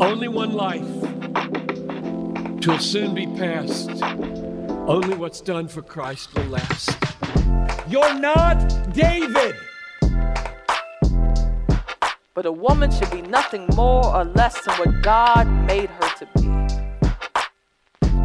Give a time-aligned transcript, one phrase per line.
[0.00, 0.86] Only one life.
[2.60, 3.90] Twill soon be past.
[4.86, 6.96] Only what's done for Christ will last.
[7.88, 8.58] You're not
[8.92, 9.54] David!
[12.34, 16.26] But a woman should be nothing more or less than what God made her to
[16.34, 16.42] be.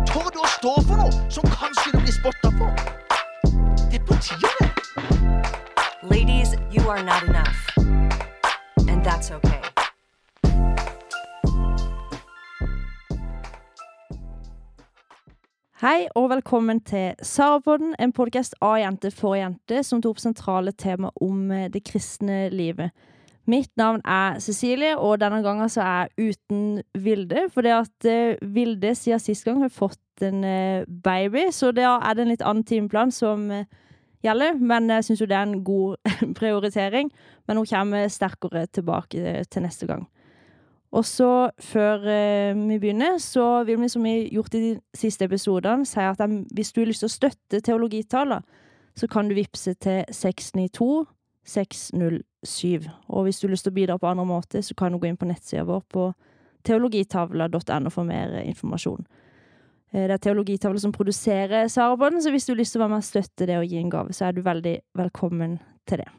[0.10, 2.74] Tør å stå for noe som kanskje du blir spotta for?
[3.92, 4.72] Det er på tide.
[6.02, 7.70] Ladies, you are not enough.
[8.90, 9.59] And that's okay.
[15.80, 20.74] Hei og velkommen til Sarapodden, en podkast av jente for jente som tar opp sentrale
[20.76, 22.92] tema om eh, det kristne livet.
[23.48, 27.46] Mitt navn er Cecilie, og denne gangen så er jeg uten Vilde.
[27.54, 31.96] For det at eh, Vilde siden sist gang har fått en eh, baby, så da
[31.96, 33.48] er det en litt annen timeplan som
[34.20, 34.60] gjelder.
[34.60, 36.12] Men jeg syns jo det er en god
[36.42, 37.16] prioritering.
[37.48, 40.10] Men hun kommer sterkere tilbake til neste gang.
[40.92, 44.72] Og så, før eh, vi begynner, så vil vi, som vi har gjort i de
[44.98, 48.42] siste episodene, si at de, hvis du har lyst til å støtte Teologitaler,
[48.98, 51.06] så kan du vippse til 692
[51.50, 52.90] 607.
[53.08, 55.10] Og hvis du har lyst til å bidra på andre måter, så kan du gå
[55.10, 56.10] inn på nettsida vår på
[56.68, 59.06] teologitavla.no for mer eh, informasjon.
[59.94, 62.96] Eh, Det er Teologitavla som produserer Sarabånd, så hvis du har lyst til å være
[62.96, 66.10] med og støtte det og gi en gave, så er du veldig velkommen til det.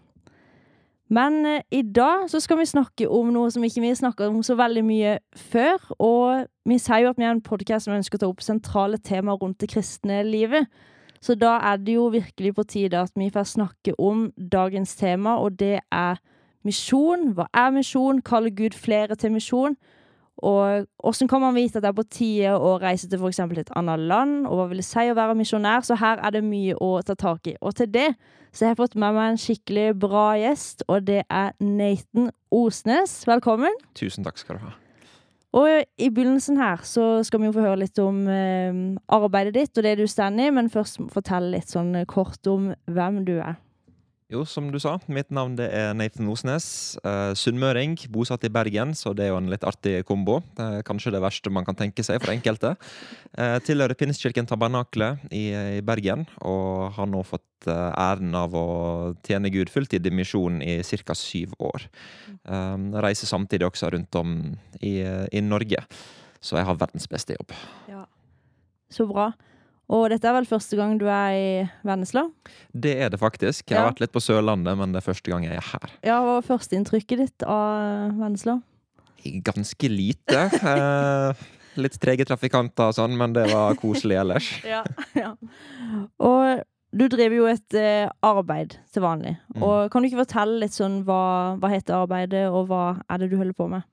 [1.11, 4.31] Men eh, i dag så skal vi snakke om noe som ikke vi har snakket
[4.31, 5.83] om så veldig mye før.
[5.99, 9.01] Og vi sier jo at vi er en podkast som ønsker å ta opp sentrale
[9.03, 10.71] temaer rundt det kristne livet.
[11.21, 15.37] Så da er det jo virkelig på tide at vi får snakke om dagens tema,
[15.37, 16.21] og det er
[16.65, 17.35] misjon.
[17.37, 18.23] Hva er misjon?
[18.25, 19.77] Kaller Gud flere til misjon?
[20.47, 23.41] Og åssen kan man vite at det er på tide å reise til f.eks.
[23.61, 24.47] et annet land?
[24.49, 25.85] Og hva vil det si å være misjonær?
[25.87, 27.57] Så her er det mye å ta tak i.
[27.61, 28.11] Og til det
[28.51, 33.21] så jeg har fått med meg en skikkelig bra gjest, og det er Nathan Osnes.
[33.29, 33.77] Velkommen.
[33.95, 34.73] Tusen takk skal du ha.
[35.61, 39.79] Og i begynnelsen her så skal vi jo få høre litt om eh, arbeidet ditt
[39.79, 43.59] og det du står i, men først fortell litt sånn kort om hvem du er.
[44.31, 46.65] Jo, som du sa, mitt navn det er Nathan Osnes.
[47.03, 50.37] Uh, Sunnmøring, bosatt i Bergen, så det er jo en litt artig kombo.
[50.55, 52.77] Er kanskje det verste man kan tenke seg for enkelte.
[53.35, 58.65] Uh, tilhører Pinstkirken Tabernakle i, i Bergen, og har nå fått uh, æren av å
[59.27, 61.19] tjene Gud fulltid i misjon i ca.
[61.19, 61.91] syv år.
[63.03, 64.39] Reiser samtidig også rundt om
[64.79, 65.83] i, i Norge,
[66.41, 67.53] så jeg har verdens beste jobb.
[67.91, 68.07] Ja.
[68.91, 69.33] Så bra.
[69.91, 71.47] Og dette er vel første gang du er i
[71.87, 72.23] Vennesla?
[72.71, 73.65] Det er det faktisk.
[73.67, 73.91] Jeg har Ja.
[73.91, 75.91] vært litt på Sørlandet, men det er første gang jeg er her.
[76.07, 78.61] Ja, hva var førsteinntrykket ditt av Vennesla?
[79.25, 80.45] Ganske lite.
[80.63, 81.35] Eh,
[81.77, 84.49] litt trege trafikanter og sånn, men det var koselig ellers.
[84.65, 84.85] Ja,
[85.15, 85.35] ja.
[86.21, 89.37] Og du driver jo et eh, arbeid til vanlig.
[89.55, 89.63] Mm.
[89.63, 93.31] Og kan du ikke fortelle litt sånn hva, hva heter arbeidet, og hva er det
[93.31, 93.87] du holder på med?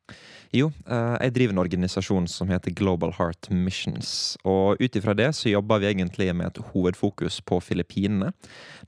[0.55, 4.09] Jo, eh, jeg driver en organisasjon som heter Global Heart Missions.
[4.47, 8.31] Og ut ifra det så jobber vi egentlig med et hovedfokus på Filippinene.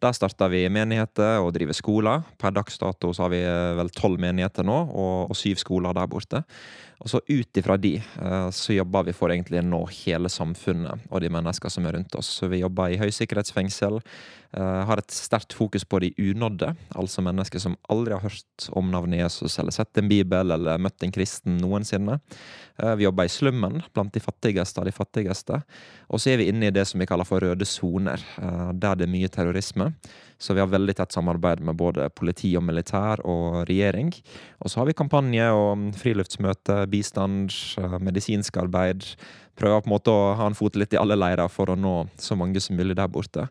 [0.02, 2.26] Der starter vi menigheter og driver skoler.
[2.42, 5.94] Per dags dato så har vi eh, vel tolv menigheter nå, og, og syv skoler
[5.94, 6.46] der borte.
[7.00, 11.24] Og så ut ifra de eh, så jobber vi for egentlig nå hele samfunnet og
[11.24, 12.32] de mennesker som er rundt oss.
[12.42, 14.02] Så vi jobber i høysikkerhetsfengsel.
[14.52, 18.92] eh, har et sterkt fokus på de unådde, altså mennesker som aldri har hørt om
[18.92, 22.20] navnet Jesus eller sett en bibel eller møtt en kristen noensinne.
[22.78, 25.62] Eh, vi jobber i slummen, blant de fattigste av de fattigste.
[26.10, 28.20] Og så er vi inne i det som vi kaller for røde soner,
[28.74, 29.94] der det er mye terrorisme.
[30.40, 34.14] Så vi har veldig tett samarbeid med både politi og militær og regjering.
[34.64, 37.52] Og så har vi kampanje og friluftsmøte, bistand,
[37.82, 39.04] eh, medisinsk arbeid.
[39.60, 42.08] Prøver på en måte å ha en fot litt i alle leirer for å nå
[42.16, 43.50] så mange som mulig der borte.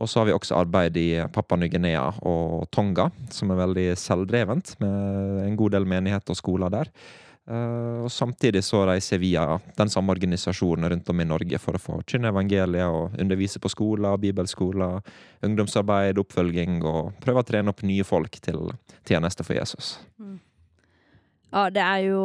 [0.00, 4.76] Og så har vi også arbeid i Papua Ny-Guinea og Tonga, som er veldig selvdrevent,
[4.80, 6.88] med en god del menighet og skoler der.
[7.48, 9.44] Eh, og samtidig så jeg via
[9.78, 13.72] den samme organisasjonen rundt om i Norge for å få forkynne evangeliet og undervise på
[13.72, 15.00] skoler, bibelskoler,
[15.46, 18.68] ungdomsarbeid, oppfølging og prøve å trene opp nye folk til
[19.08, 19.96] tjeneste for Jesus.
[21.50, 22.20] Ja, det er jo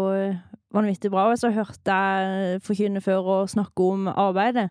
[0.76, 1.32] vanvittig bra.
[1.32, 4.70] Og så har jeg forkynne før og snakke om arbeidet.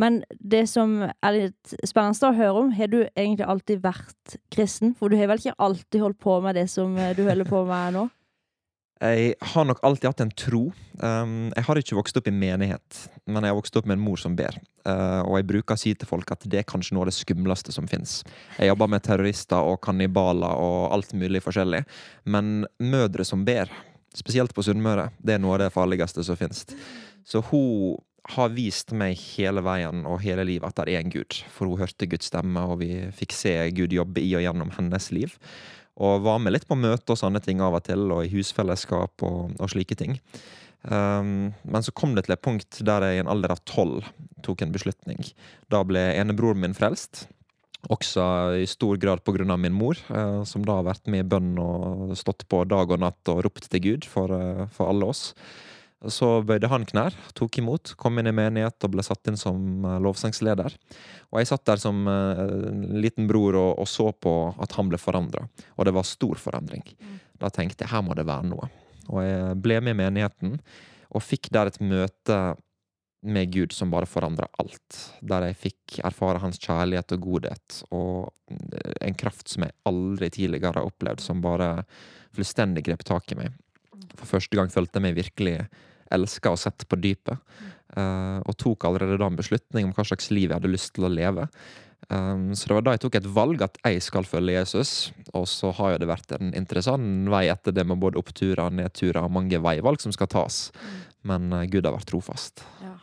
[0.00, 4.96] Men det som er litt spennende å høre om, har du egentlig alltid vært kristen?
[4.98, 8.00] For du har vel ikke alltid holdt på med det som du holder på med
[8.00, 8.08] nå?
[9.02, 10.60] Jeg har nok alltid hatt en tro.
[11.02, 14.04] Um, jeg har ikke vokst opp i menighet, men jeg har vokst opp med en
[14.04, 14.54] mor som ber.
[14.86, 17.16] Uh, og jeg bruker å si til folk at det er kanskje noe av det
[17.16, 18.20] skumleste som fins.
[18.60, 21.82] Jeg jobber med terrorister og kannibaler og alt mulig forskjellig.
[22.30, 23.74] Men mødre som ber,
[24.14, 26.62] spesielt på Sunnmøre, det er noe av det farligste som fins.
[27.26, 27.98] Så hun
[28.36, 31.42] har vist meg hele veien og hele livet at det er en Gud.
[31.50, 35.10] For hun hørte Guds stemme, og vi fikk se Gud jobbe i og gjennom hennes
[35.10, 35.34] liv.
[36.00, 39.24] Og var med litt på møte og sånne ting av og til, og i husfellesskap
[39.28, 40.16] og, og slike ting.
[40.82, 44.08] Um, men så kom det til et punkt der jeg i en alder av tolv
[44.42, 45.20] tok en beslutning.
[45.70, 47.26] Da ble enebroren min frelst.
[47.90, 48.24] Også
[48.62, 49.56] i stor grad pga.
[49.56, 53.00] min mor, uh, som da har vært med i bønn og stått på dag og
[53.02, 55.34] natt og ropt til Gud for, uh, for alle oss.
[56.10, 59.84] Så bøyde han knær, tok imot, kom inn i menighet og ble satt inn som
[59.86, 60.74] eh, lovsangsleder.
[61.30, 64.32] Og jeg satt der som uh, liten bror og, og, så på
[64.62, 65.44] at han ble forandra.
[65.76, 66.82] Og det var stor forandring.
[66.98, 67.20] Mm.
[67.40, 68.68] Da tenkte jeg her må det være noe.
[69.08, 70.58] Og jeg ble med i menigheten,
[71.12, 72.38] og fikk der et møte
[73.22, 74.98] med Gud som bare forandra alt.
[75.22, 78.32] Der jeg fikk erfare hans kjærlighet og godhet, og
[79.00, 81.84] en kraft som jeg aldri tidligere har opplevd, som bare
[82.34, 83.54] fullstendig grep tak i meg.
[84.16, 85.56] For første gang følte jeg meg virkelig
[86.14, 87.40] elska og sett på dypet.
[87.92, 91.04] Uh, og tok allerede da en beslutning om hva slags liv jeg hadde lyst til
[91.08, 91.48] å leve.
[92.08, 95.12] Um, så det var da jeg tok et valg at jeg skal følge Jesus.
[95.36, 99.22] Og så har jo det vært en interessant vei etter det med både oppturer nedturer
[99.22, 100.64] og mange veivalg som skal tas.
[101.28, 102.64] Men uh, Gud har vært trofast.
[102.82, 102.96] Ja.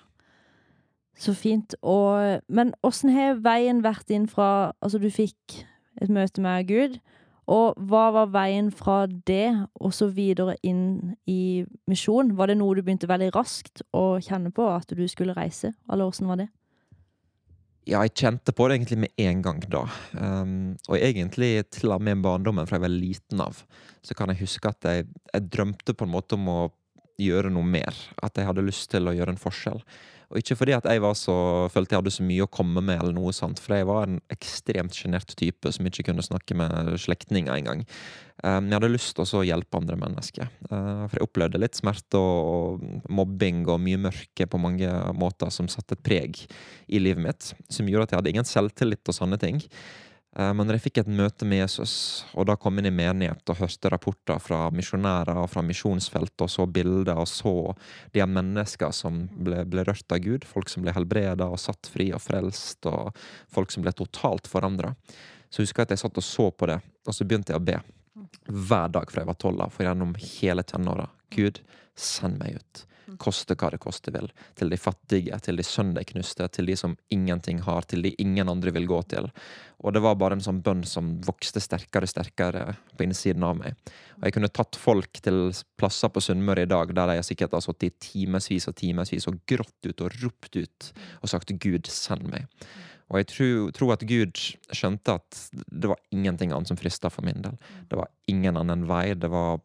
[1.19, 1.75] Så fint.
[1.83, 5.61] Og, men åssen har veien vært inn fra Altså, du fikk
[5.99, 6.99] et møte med Gud.
[7.49, 9.49] Og hva var veien fra det
[9.81, 12.35] og så videre inn i misjon?
[12.37, 15.73] Var det noe du begynte veldig raskt å kjenne på, at du skulle reise?
[15.89, 16.49] Eller åssen var det?
[17.89, 19.81] Ja, jeg kjente på det egentlig med en gang da.
[20.13, 23.63] Um, og egentlig til og med barndommen fra jeg var liten av,
[24.05, 26.59] så kan jeg huske at jeg, jeg drømte på en måte om å
[27.19, 27.97] gjøre noe mer.
[28.21, 29.81] At jeg hadde lyst til å gjøre en forskjell.
[30.29, 31.35] Og ikke fordi at jeg var så,
[31.73, 34.19] følte jeg hadde så mye å komme med, eller noe sånt, for jeg var en
[34.33, 37.81] ekstremt sjenert type som ikke kunne snakke med slektninger engang.
[38.43, 40.51] Um, jeg hadde lyst til å hjelpe andre mennesker.
[40.69, 45.67] Uh, for jeg opplevde litt smerte og, mobbing og mye mørke på mange måter som
[45.71, 46.43] satte et preg
[46.87, 49.63] i livet mitt, som gjorde at jeg hadde ingen selvtillit og sånne ting.
[50.39, 51.93] Eh, men jeg fikk et møte med Jesus,
[52.31, 56.51] og da kom inn i menighet og hørte rapporter fra misjonærer og fra misjonsfeltet, og
[56.53, 57.53] så bilder og så
[58.15, 62.11] de mennesker som ble, ble rørt av Gud, folk som ble helbreda og satt fri
[62.15, 63.11] og frelst, og
[63.51, 64.93] folk som ble totalt forandra,
[65.49, 67.69] så husker jeg at jeg satt og så på det, og så begynte jeg å
[67.71, 67.79] be.
[68.49, 71.09] Hver dag fra jeg var tolv for gjennom hele tenåra.
[71.33, 71.59] Gud,
[71.99, 72.85] send meg ut
[73.17, 74.29] koste hva det koste vil.
[74.59, 78.73] Til de fattige, til de søndagknuste, til de som ingenting har, til de ingen andre
[78.75, 79.29] vil gå til.
[79.79, 82.65] Og det var bare en sånn bønn som vokste sterkere og sterkere
[82.97, 83.79] på innsiden av meg.
[84.19, 87.63] Og jeg kunne tatt folk til plasser på Sunnmøre i dag der de sikkert har
[87.63, 90.91] sittet i timevis og timevis og grått ut og ropt ut
[91.21, 92.47] og sagt 'Gud, send meg'.
[93.09, 94.37] Og jeg tror, tror, at Gud
[94.69, 97.57] skjønte at det var ingenting annet som frista for min del.
[97.89, 99.15] Det var ingen annen vei.
[99.17, 99.57] Det var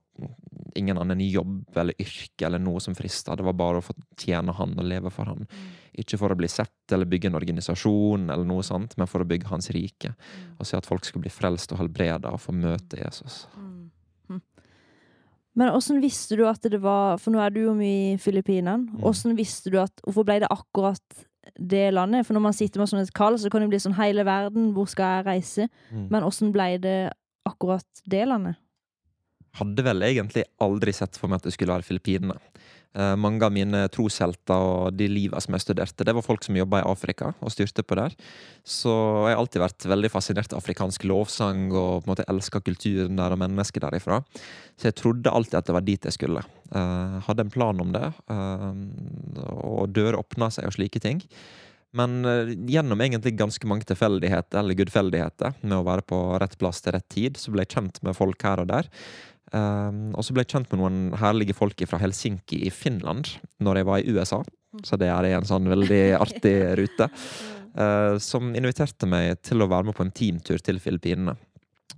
[0.75, 3.37] ingen annen jobb eller yrke eller noe som frista.
[3.37, 5.47] Det var bare å få tjene han og leve for han.
[5.47, 5.67] Mm.
[6.03, 9.29] Ikke for å bli sett eller bygge en organisasjon, eller noe sånt, men for å
[9.29, 10.15] bygge hans rike.
[10.15, 10.57] Mm.
[10.59, 13.45] Og se at folk skulle bli frelst og helbreda og få møte Jesus.
[13.59, 13.85] Mm.
[14.31, 14.41] Hm.
[15.61, 19.05] Men åssen visste du at det var For nå er du jo mye i Filippinene.
[19.07, 21.25] Åssen visste du at Hvorfor ble det akkurat
[21.55, 22.27] det landet?
[22.27, 24.73] For når man sitter med sånn et kall, så kan det bli sånn hele verden,
[24.75, 25.69] hvor skal jeg reise?
[25.93, 26.99] Men åssen ble det
[27.47, 28.59] akkurat det landet?
[29.61, 32.39] Hadde vel egentlig aldri sett for meg at det skulle være Filippinene.
[32.95, 36.55] Eh, mange av mine troshelter og de liva som jeg studerte, det var folk som
[36.55, 38.15] jobba i Afrika og styrte på der.
[38.63, 38.93] Så
[39.27, 43.19] jeg har alltid vært veldig fascinert av afrikansk lovsang og på en måte elska kulturen
[43.19, 44.21] der og mennesket derifra.
[44.79, 46.47] Så jeg trodde alltid at det var dit jeg skulle.
[46.71, 48.71] Eh, hadde en plan om det, eh,
[49.59, 51.23] og dører åpna seg og slike ting.
[51.95, 56.83] Men uh, gjennom egentlig ganske mange tilfeldigheter, eller gudfeldigheter, med å være på rett plass
[56.83, 58.89] til rett tid, så ble jeg kjent med folk her og der.
[59.55, 63.81] Um, og så ble jeg kjent med noen herlige folk fra Helsinki i Finland når
[63.81, 64.41] jeg var i USA.
[64.83, 67.11] Så det er en sånn veldig artig rute.
[67.75, 71.37] Uh, som inviterte meg til å være med på en teamtur til Filippinene.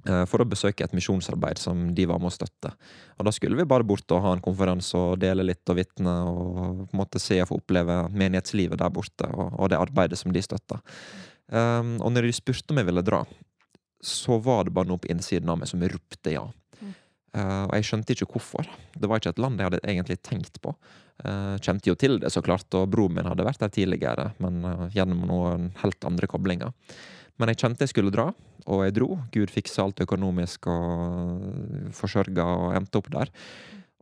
[0.07, 2.75] Uh, for å besøke et misjonsarbeid som de var med å støtte.
[3.17, 6.15] Og Da skulle vi bare bort og ha en konferanse og dele litt og vitne
[6.29, 10.21] og på en måte se og få oppleve menighetslivet der borte og, og det arbeidet
[10.21, 10.83] som de støtta.
[11.49, 13.25] Um, og når de spurte om jeg ville dra,
[14.03, 16.45] så var det bare noe på innsiden av meg som ropte ja.
[17.35, 18.69] Uh, og jeg skjønte ikke hvorfor.
[18.95, 20.73] Det var ikke et land jeg hadde egentlig tenkt på.
[21.25, 24.63] Uh, kjente jo til det, så klart, og broren min hadde vært der tidligere, men
[24.65, 26.73] uh, gjennom noen helt andre koblinger.
[27.37, 28.31] Men jeg kjente jeg skulle dra,
[28.67, 29.11] og jeg dro.
[29.35, 33.33] Gud fiksa alt økonomisk og forsørga og endte opp der.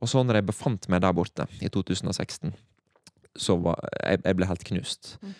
[0.02, 2.54] Og så når jeg befant meg der borte i 2016,
[3.34, 5.14] så var jeg, jeg ble helt knust.
[5.22, 5.34] Mm.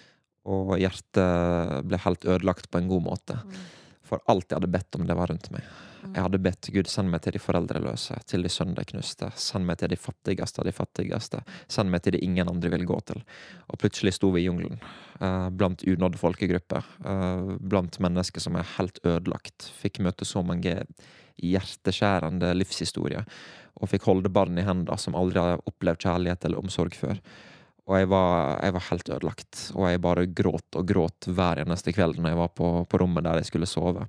[0.55, 3.39] Og hjertet ble helt ødelagt på en god måte.
[3.39, 3.59] Mm.
[4.15, 5.67] For alt jeg hadde bedt om, det var rundt meg.
[6.05, 9.31] Jeg hadde bedt Gud send meg til de foreldreløse, til de sønderknuste.
[9.41, 11.41] Send meg til de fattigste av de fattigste.
[11.73, 13.25] Send meg til de ingen andre vil gå til.
[13.73, 14.79] Og plutselig sto vi i jungelen,
[15.19, 16.85] eh, blant unådde folkegrupper.
[17.05, 19.73] eh, blant mennesker som er helt ødelagt.
[19.83, 20.87] Fikk møte så mange
[21.43, 23.25] hjerteskjærende livshistorier.
[23.83, 27.19] og fikk holde barn i hendene som aldri har opplevd kjærlighet eller omsorg før.
[27.85, 31.93] Og jeg var, jeg var helt ødelagt, og jeg bare gråt og gråt hver eneste
[31.93, 34.07] kveld når jeg var på, på rommet der jeg skulle sove.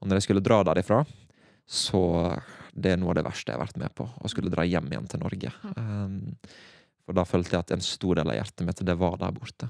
[0.00, 1.04] Og når jeg skulle dra derifra,
[1.70, 2.00] så
[2.70, 4.86] Det er noe av det verste jeg har vært med på, å skulle dra hjem
[4.92, 5.50] igjen til Norge.
[5.74, 6.36] Um,
[7.02, 9.66] for da følte jeg at en stor del av hjertet mitt det var der borte.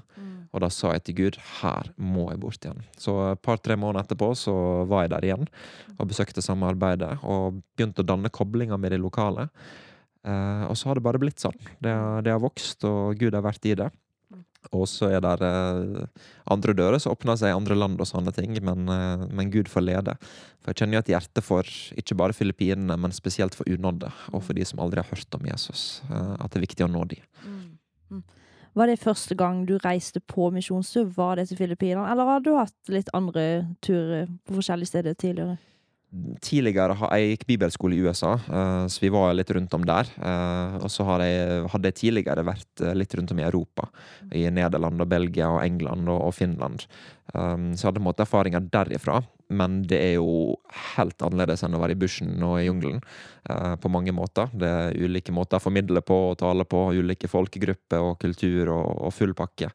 [0.51, 2.83] Og da sa jeg til Gud her må jeg bort igjen.
[2.99, 4.53] Så et par-tre måneder etterpå så
[4.85, 5.47] var jeg der igjen
[5.95, 9.47] og besøkte samarbeidet og begynte å danne koblinger med de lokale.
[10.27, 11.57] Eh, og så har det bare blitt sånn.
[11.81, 11.93] Det,
[12.25, 13.89] det har vokst, og Gud har vært i det.
[14.77, 16.03] Og så er det uh,
[16.53, 19.71] andre dører som åpner seg i andre land og sånne ting, men, uh, men Gud
[19.71, 20.13] får lede.
[20.61, 24.45] For jeg kjenner jo et hjerte for ikke bare Filippinene, men spesielt for unådde, og
[24.45, 26.03] for de som aldri har hørt om Jesus.
[26.11, 27.17] eh, at det er viktig å nå de.
[28.77, 31.09] Var det første gang du reiste på misjonstur?
[31.17, 35.57] Var det til Filippinene, eller har du hatt litt andre turer på forskjellige steder tidligere?
[36.43, 40.09] Tidligere jeg gikk bibelskole i USA, eh, så vi var litt rundt om der.
[40.19, 43.87] Eh, og så hadde jeg tidligere vært eh, litt rundt om i Europa.
[44.35, 46.83] I Nederland og Belgia og England og, Finland.
[47.31, 49.21] Så jeg hadde på en måte erfaringer derifra.
[49.51, 50.55] Men det er jo
[50.95, 53.01] helt annerledes enn å være i bushen og i jungelen.
[53.49, 54.49] eh, på mange måter.
[54.53, 56.93] Det er ulike måter å formidle på og tale på.
[56.93, 59.71] Ulike folkegrupper og kultur og, og full pakke.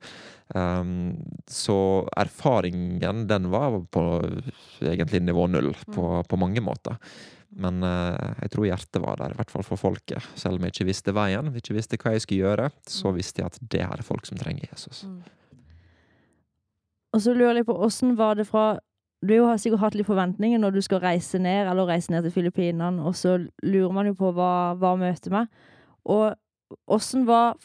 [0.54, 1.16] Um,
[1.50, 4.04] så erfaringen, den var på
[4.78, 7.00] egentlig nivå null på, på mange måter.
[7.56, 10.24] Men eh, jeg tror hjertet var der, i hvert fall for folket.
[10.38, 13.52] Selv om jeg ikke visste veien, ikke visste hva jeg skulle gjøre, så visste jeg
[13.52, 15.06] at det her er folk som trenger Jesus.
[17.16, 18.76] Og så lurer jeg på, åssen var det fra
[19.26, 22.34] Du har sikkert hatt litt forventninger når du skal reise ned, eller reise ned til
[22.34, 25.48] Filippinene, og så lurer man jo på hva, hva møter meg.
[26.06, 26.36] Og
[26.92, 27.56] åssen var,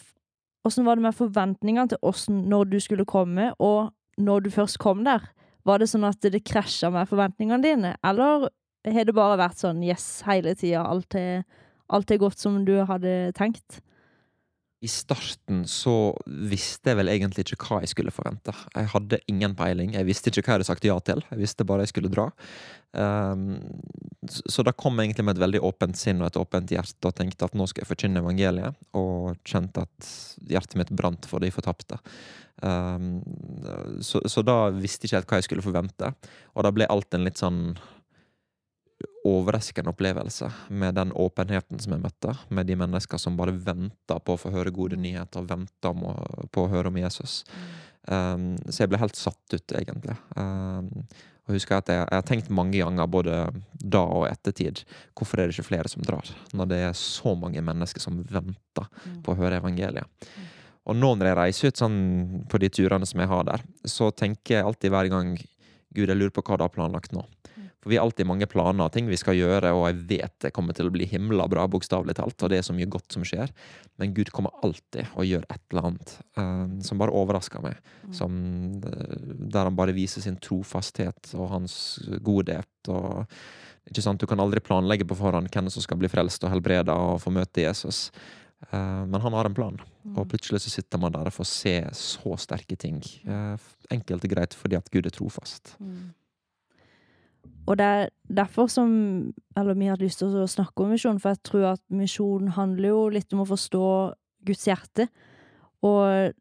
[0.66, 3.92] var det med forventningene til åssen når du skulle komme, og
[4.22, 5.28] når du først kom der?
[5.68, 8.50] Var det sånn at det krasja med forventningene dine, eller
[8.90, 11.14] har det bare vært sånn yes hele tida, alt
[11.92, 13.82] alt er godt som du hadde tenkt?
[14.82, 15.94] I starten så
[16.26, 18.54] visste jeg vel egentlig ikke hva jeg skulle forvente.
[18.74, 19.92] Jeg hadde ingen peiling.
[19.94, 21.22] Jeg visste ikke hva jeg hadde sagt ja til.
[21.30, 22.26] Jeg visste bare jeg skulle dra.
[22.98, 23.60] Um,
[24.26, 27.16] så, da kom jeg egentlig med et veldig åpent sinn og et åpent hjerte og
[27.16, 30.10] tenkte at nå skal jeg forkynne evangeliet, og kjente at
[30.50, 32.02] hjertet mitt brant for de fortapte.
[32.66, 33.22] Um,
[34.02, 36.14] så, så da visste jeg ikke helt hva jeg skulle forvente,
[36.58, 37.64] og da ble alt en litt sånn
[39.28, 44.36] overraskende opplevelse med den åpenheten som jeg møtte, med de mennesker som bare venta på
[44.36, 47.42] å få høre gode nyheter, venta på å høre om Jesus.
[48.08, 50.16] Um, så jeg ble helt satt ut, egentlig.
[50.36, 50.90] Um,
[51.46, 53.38] og husker at jeg, jeg har tenkt mange ganger, både
[53.74, 54.84] da og ettertid,
[55.18, 56.30] hvorfor er det ikke flere som drar?
[56.54, 58.90] Når det er så mange mennesker som venter
[59.26, 60.30] på å høre evangeliet.
[60.90, 61.98] Og nå når jeg reiser ut sånn
[62.50, 65.36] på de turene som jeg har der, så tenker jeg alltid hver gang
[65.92, 67.26] Gud, jeg lurer på hva du har planlagt nå.
[67.82, 70.52] For vi har alltid mange planer og ting vi skal gjøre, og jeg vet det
[70.54, 73.26] kommer til å bli himla bra, bokstavelig talt, og det er så mye godt som
[73.26, 73.50] skjer.
[73.98, 77.82] Men Gud kommer alltid og gjør et eller annet eh, som bare overrasker meg.
[78.14, 78.38] Som,
[78.86, 81.76] eh, der han bare viser sin trofasthet og hans
[82.22, 82.70] godhet.
[82.94, 83.26] og
[83.90, 84.22] ikke sant?
[84.22, 87.34] Du kan aldri planlegge på forhånd hvem som skal bli frelst og helbreda og få
[87.34, 88.12] møte Jesus.
[88.70, 89.82] Eh, men han har en plan,
[90.14, 93.02] og plutselig så sitter man der og får se så sterke ting.
[93.90, 95.80] Enkelt og greit fordi at Gud er trofast.
[97.70, 98.90] Og det er derfor som
[99.58, 102.48] Eller vi har hatt lyst til å snakke om misjon, for jeg tror at misjon
[102.56, 103.88] handler jo litt om å forstå
[104.48, 105.08] Guds hjerte.
[105.86, 106.32] Og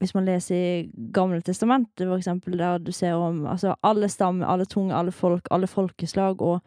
[0.00, 4.46] hvis man leser i Gamle testamentet, for eksempel, der du ser om altså, alle stammer,
[4.46, 6.60] alle tunge, alle folk, alle folkeslag, og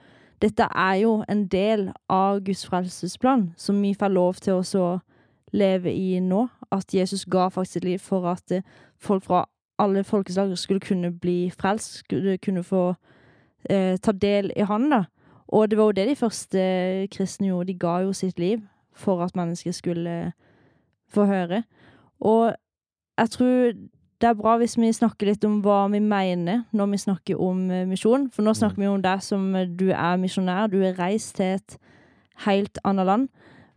[0.43, 4.99] dette er jo en del av Guds frelsesplan, som vi får lov til å
[5.53, 6.45] leve i nå.
[6.71, 8.53] At Jesus ga faktisk sitt liv for at
[9.01, 9.45] folk fra
[9.79, 12.93] alle folkeslag skulle kunne bli frelst, skulle kunne få
[13.69, 15.03] eh, ta del i han, da.
[15.53, 16.61] Og det var jo det de første
[17.13, 17.67] kristne gjorde.
[17.67, 18.61] De ga jo sitt liv
[18.93, 20.31] for at mennesker skulle eh,
[21.07, 21.63] få høre.
[22.19, 22.55] Og
[23.17, 23.73] jeg tror
[24.23, 27.65] det er bra hvis vi snakker litt om hva vi mener når vi snakker om
[27.71, 28.29] eh, misjon.
[28.31, 30.71] For nå snakker vi om deg som eh, du er misjonær.
[30.71, 31.77] Du er reist til et
[32.45, 33.27] helt annet land.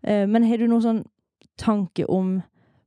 [0.06, 1.02] Eh, men har du noen sånn
[1.58, 2.38] tanke om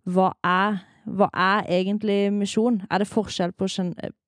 [0.09, 2.83] hva er hva er egentlig misjon?
[2.91, 3.67] Er det forskjell på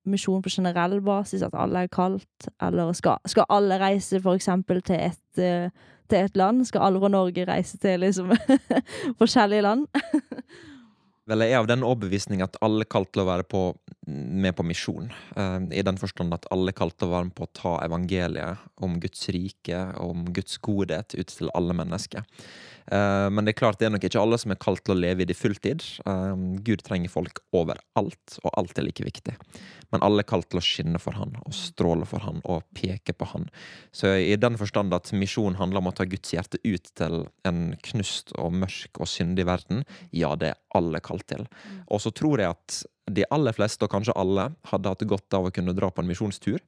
[0.08, 4.82] misjon på generell basis, at alle er kalt, eller skal, skal alle reise for eksempel
[4.82, 5.70] til et, eh,
[6.10, 6.64] til et land?
[6.68, 8.34] Skal alle fra Norge reise til liksom
[9.20, 9.86] forskjellige land?
[11.30, 13.60] Vel, jeg er av den overbevisning at alle er kalt til å være på,
[14.10, 15.12] med på misjon.
[15.38, 17.76] eh, I den forstand at alle er kalt til å være med på å ta
[17.86, 22.26] evangeliet om Guds rike, om Guds godhet, ut til alle mennesker.
[22.86, 24.98] Eh, men det er klart det er nok ikke alle som er kalt til å
[24.98, 25.84] leve i det fulltid.
[26.06, 29.36] Eh, Gud trenger folk overalt, og alt er like viktig.
[29.92, 33.14] Men alle er kalt til å skinne for Han, og stråle for Han, og peke
[33.16, 33.48] på Han.
[33.94, 37.62] Så i den forstand at misjon handler om å ta Guds hjerte ut til en
[37.90, 41.46] knust og mørk og syndig verden, ja, det er alle kalt til.
[41.92, 45.48] Og så tror jeg at de aller fleste, og kanskje alle, hadde hatt godt av
[45.48, 46.60] å kunne dra på en misjonstur.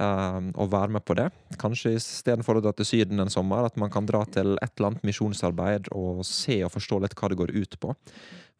[0.00, 1.30] eh, og være med på det.
[1.58, 4.90] Kanskje istedenfor å dra til Syden en sommer, at man kan dra til et eller
[4.90, 7.94] annet misjonsarbeid og se og forstå litt hva det går ut på.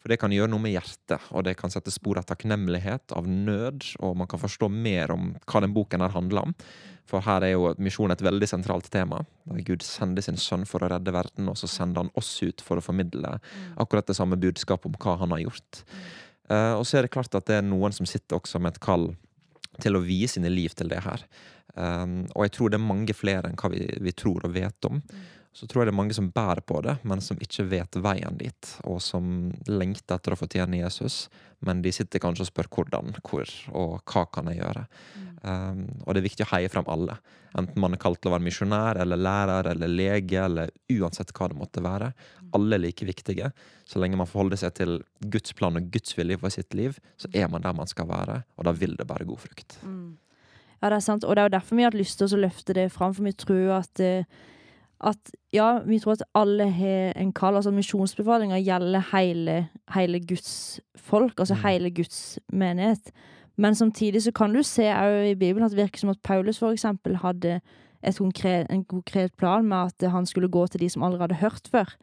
[0.01, 3.29] For det kan gjøre noe med hjertet, og det kan sette spor av takknemlighet, av
[3.29, 6.55] nød, og man kan forstå mer om hva den boken her handler om.
[7.11, 9.21] For her er jo misjon et veldig sentralt tema.
[9.51, 12.65] Der Gud sender sin sønn for å redde verden, og så sender han oss ut
[12.65, 13.37] for å formidle
[13.77, 15.85] akkurat det samme budskapet om hva han har gjort.
[16.51, 18.83] Eh, og så er det klart at det er noen som sitter også med et
[18.83, 19.11] kall
[19.81, 21.25] til å vie sine liv til det her.
[21.75, 24.89] Um, og jeg tror det er mange flere enn hva vi, vi tror og vet
[24.89, 24.99] om.
[25.53, 28.37] Så tror jeg det er mange som bærer på det, men som ikke vet veien
[28.39, 28.69] dit.
[28.87, 31.25] Og som lengter etter å få tjene Jesus,
[31.67, 34.85] men de sitter kanskje og spør hvordan, hvor, og hva kan jeg gjøre.
[35.43, 37.17] Um, og det er viktig å heie frem alle.
[37.59, 41.49] Enten man er kalt til å være misjonær eller lærer eller lege eller uansett hva
[41.51, 42.13] det måtte være.
[42.55, 43.51] Alle er like viktige.
[43.89, 45.01] Så lenge man forholder seg til
[45.35, 48.43] Guds plan og Guds vilje for sitt liv, så er man der man skal være,
[48.55, 49.81] og da vil det bære god frukt.
[50.81, 51.27] Ja, det er sant.
[51.27, 53.27] Og det er jo derfor vi har hatt lyst til å løfte det fram, for
[53.27, 54.41] vi tror at eh,
[55.01, 57.57] at ja, vi tror at alle har en kall.
[57.57, 63.13] Altså misjonsbefalinga gjelder hele, hele Guds folk, altså hele Guds menighet.
[63.57, 66.59] Men samtidig så kan du se òg i Bibelen at det virker som at Paulus
[66.59, 67.61] for eksempel hadde
[68.03, 71.41] et konkret, en konkret plan med at han skulle gå til de som aldri hadde
[71.43, 71.97] hørt før.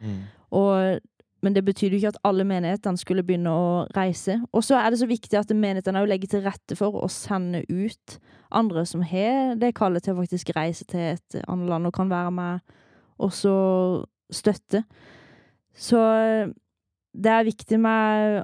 [0.52, 1.00] Og,
[1.42, 4.40] men det betydde jo ikke at alle menighetene skulle begynne å reise.
[4.52, 7.64] Og så er det så viktig at menighetene òg legger til rette for å sende
[7.70, 8.20] ut
[8.52, 12.10] andre som har det kallet til å faktisk reise til et annet land og kan
[12.10, 12.78] være med
[13.18, 13.58] og så
[14.34, 14.84] støtte.
[15.78, 16.00] Så
[17.14, 18.44] det er viktig med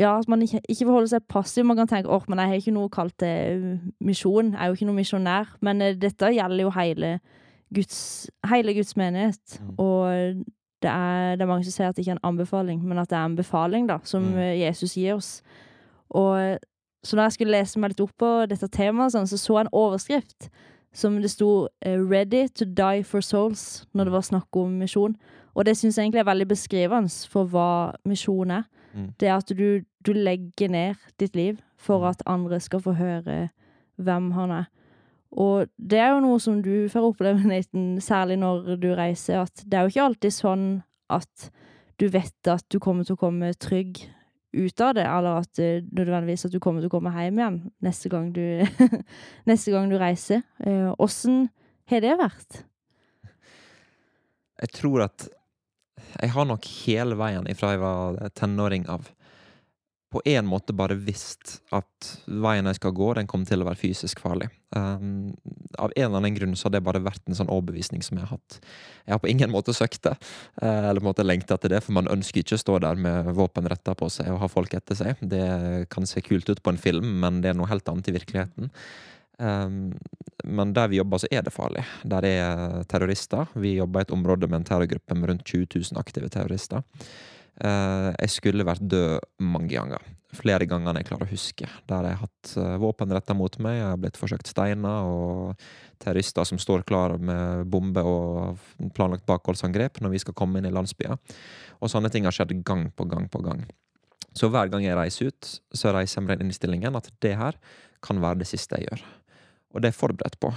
[0.00, 1.64] ja, at man ikke, ikke forholder seg passiv.
[1.68, 3.66] Man kan tenke åh, men jeg har ikke noe kalt til
[4.00, 4.54] misjon.
[4.54, 5.52] Jeg er jo ikke noe misjonær.
[5.60, 7.10] Men eh, dette gjelder jo hele
[7.74, 7.98] Guds,
[8.48, 9.60] hele Guds menighet.
[9.76, 10.40] Og
[10.80, 13.10] det er, det er mange som sier at det ikke er en anbefaling, men at
[13.10, 14.40] det er en befaling, da, som mm.
[14.62, 15.42] Jesus gir oss.
[16.08, 16.56] Og
[17.04, 19.68] så når jeg skulle lese meg litt opp på dette temaet, sånn, så så jeg
[19.68, 20.48] en overskrift
[20.92, 25.16] som det sto eh, 'Ready to die for souls' når det var snakk om misjon.
[25.54, 28.62] Og det syns jeg egentlig er veldig beskrivende for hva misjon er.
[28.94, 29.12] Mm.
[29.20, 33.48] Det er at du, du legger ned ditt liv for at andre skal få høre
[33.96, 34.64] hvem han er.
[35.30, 39.64] Og det er jo noe som du får oppleve, Nathan, særlig når du reiser, at
[39.64, 40.70] det er jo ikke alltid sånn
[41.10, 41.50] at
[42.00, 44.00] du vet at du kommer til å komme trygg
[44.52, 47.58] ut av det, eller at eh, nødvendigvis at du kommer til å komme hjem igjen
[47.86, 48.42] neste gang du,
[49.50, 50.42] neste gang du reiser.
[50.64, 51.46] Eh, Åssen
[51.90, 52.62] har det vært?
[54.60, 55.28] Jeg tror at
[56.20, 59.06] jeg har nok hele veien ifra jeg var tenåring av
[60.10, 63.78] på en måte bare visst at veien jeg skal gå, den kommer til å være
[63.78, 64.48] fysisk farlig.
[64.74, 65.36] Um,
[65.78, 68.26] av en eller annen grunn så har det bare vært en sånn overbevisning som jeg
[68.26, 68.58] har hatt.
[69.04, 70.16] Jeg har på ingen måte søkt det,
[70.62, 72.98] eh, eller på en måte lengta etter det, for man ønsker ikke å stå der
[72.98, 75.22] med våpen retta på seg og ha folk etter seg.
[75.22, 75.46] Det
[75.94, 78.74] kan se kult ut på en film, men det er noe helt annet i virkeligheten.
[79.40, 79.94] Um,
[80.44, 81.86] men der vi jobber, så er det farlig.
[82.02, 83.46] Der er terrorister.
[83.54, 86.82] Vi jobber i et område med en terrorgruppe med rundt 20 000 aktive terrorister.
[87.60, 90.04] Eh, jeg skulle vært død mange ganger.
[90.36, 91.68] Flere ganger enn jeg klarer å huske.
[91.90, 96.00] Der jeg har hatt eh, våpen retta mot meg, jeg har blitt forsøkt steina, og
[96.00, 98.62] terrorister som står klar med bombe og
[98.96, 101.18] planlagt bakholdsangrep når vi skal komme inn i landsbyer.
[101.80, 103.66] Og sånne ting har skjedd gang på gang på gang.
[104.36, 107.58] Så hver gang jeg reiser ut, så reiser jeg med den innstillingen at det her
[108.04, 109.06] kan være det siste jeg gjør.
[109.74, 110.54] Og det er jeg forberedt på.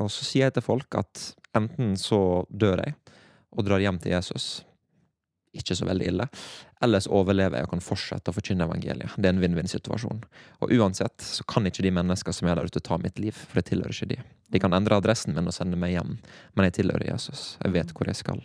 [0.00, 2.96] Og så sier jeg til folk at enten så dør jeg
[3.54, 4.64] og drar hjem til Jesus,
[5.54, 6.28] ikke så veldig ille.
[6.84, 9.16] Ellers overlever jeg og kan fortsette å forkynne evangeliet.
[9.16, 10.24] Det er en vinn-vinn-situasjon.
[10.64, 13.60] Og uansett så kan ikke de mennesker som er der ute, ta mitt liv, for
[13.60, 14.18] det tilhører ikke de.
[14.52, 16.18] De kan endre adressen min og sende meg hjem,
[16.54, 17.54] men jeg tilhører Jesus.
[17.64, 18.44] Jeg vet hvor jeg skal.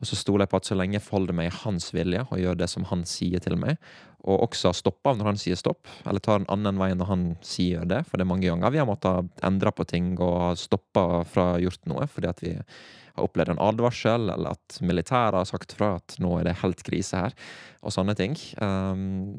[0.00, 2.40] Og så stoler jeg på at så lenge jeg forholder meg i hans vilje og
[2.40, 3.76] gjør det som han sier til meg,
[4.22, 7.86] og også stopper når han sier stopp, eller tar en annen vei når han sier
[7.90, 11.56] det, for det er mange ganger vi har måttet endre på ting og stoppa fra
[11.62, 15.96] gjort noe fordi at vi har opplevd en advarsel, eller at militæret har sagt fra
[15.98, 17.34] at nå er det helt krise her,
[17.82, 18.36] og sånne ting.
[18.62, 19.34] Um,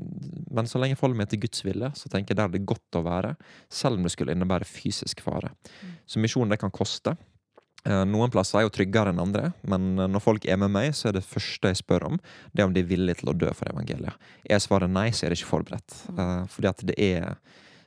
[0.53, 2.99] men så lenge jeg forholder meg til Guds vilje, så tenker jeg der er godt
[2.99, 3.35] å være,
[3.71, 5.53] selv om det skulle innebære fysisk fare.
[6.05, 7.15] Så misjonen, det kan koste.
[7.83, 10.93] Uh, Noen plasser er jo tryggere enn andre, men eh, når folk er med meg,
[10.95, 12.21] så er det første jeg spør om,
[12.53, 14.29] det er om de er villige til å dø for evangeliet.
[14.47, 15.97] Er svaret nei, så er det ikke forberedt.
[16.15, 17.35] Uh, Fordi at det er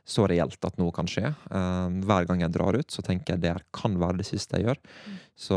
[0.06, 1.32] så reelt at noe kan skje.
[1.50, 4.60] Eh, hver gang jeg drar ut, så tenker jeg det her kan være det siste
[4.60, 4.78] jeg gjør.
[5.34, 5.56] Så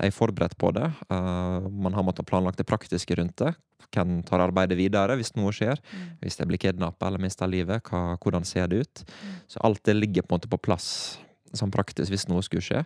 [0.00, 0.86] jeg er forberedt på det.
[1.12, 3.52] Eh, man har måttet planlagt det praktiske rundt det.
[3.90, 5.80] Hvem tar arbeidet videre hvis noe skjer?
[6.22, 9.04] Hvis jeg blir kidnappa eller mister livet, hva, hvordan ser det ut?
[9.50, 11.18] Så alt det ligger på en måte på plass
[11.56, 12.84] sånn praktisk hvis noe skulle skje.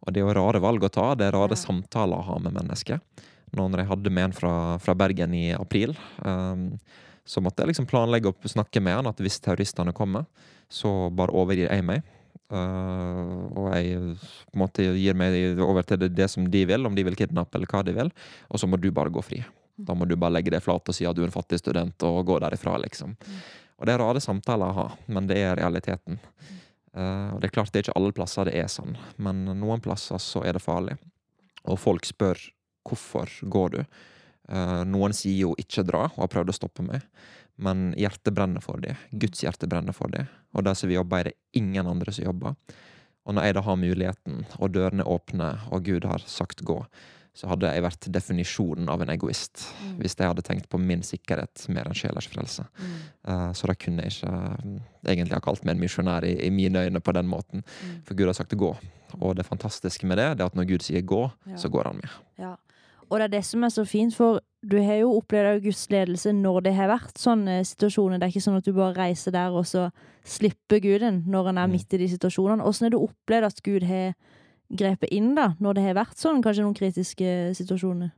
[0.00, 1.10] Og det er jo rare valg å ta.
[1.14, 1.60] Det er rare Ja.
[1.60, 3.00] samtaler å ha med mennesker.
[3.52, 6.78] Nå når jeg hadde med en fra, fra Bergen i april, um,
[7.26, 10.28] så måtte jeg liksom planlegge og snakke med han at hvis terroristene kommer,
[10.72, 12.06] så bare overgir jeg meg.
[12.46, 16.86] Uh, og jeg på en måte gir meg over til det, det som de vil,
[16.86, 18.12] om de vil kidnappe eller hva de vil.
[18.50, 19.40] Og så må du bare gå fri.
[19.76, 22.06] Da må du bare legge deg flat og si at du er en fattig student,
[22.06, 23.16] og gå derifra, liksom.
[23.76, 26.20] Og det er rare samtaler å ha, men det er realiteten.
[26.96, 29.82] Uh, og det er klart det er ikke alle plasser det er sånn, men noen
[29.84, 30.96] plasser så er det farlig.
[31.66, 32.38] Og folk spør
[32.86, 33.80] hvorfor går du?
[34.48, 37.02] Eh, noen sier jo ikke dra, og har prøvd å stoppe meg.
[37.58, 38.96] Men hjertet brenner for det.
[39.12, 40.26] Guds hjerte brenner for det.
[40.54, 42.54] Og der som vi jobber, er det ingen andre som jobber.
[43.26, 46.76] Og når jeg da har muligheten, og dørene er åpne, og Gud har sagt gå,
[47.36, 49.66] så hadde jeg vært definisjonen av en egoist.
[49.98, 52.64] Hvis jeg hadde tenkt på min sikkerhet mer enn sjelers frelse.
[53.28, 54.30] Eh, Så da kunne jeg ikke
[54.64, 54.78] mm,
[55.08, 57.64] egentlig ha kalt meg en misjonær i, i mine øyne på den måten.
[58.06, 58.70] For Gud har sagt gå.
[59.20, 61.56] Og det fantastiske med det, det er at når Gud sier gå, Ja.
[61.60, 62.10] så går han med.
[62.40, 62.54] Ja.
[63.10, 66.32] Og det er det som er så fint, for du har jo opplevd Guds ledelse
[66.34, 68.18] når det har vært sånne situasjoner.
[68.18, 69.90] Det er ikke sånn at du bare reiser der, og så
[70.26, 71.72] slipper Guden når en er Mm.
[71.72, 72.64] midt i de situasjonene.
[72.66, 74.14] Åssen har du opplevd at Gud har
[74.74, 78.10] grepet inn da, når det har vært sånn, kanskje noen kritiske situasjoner?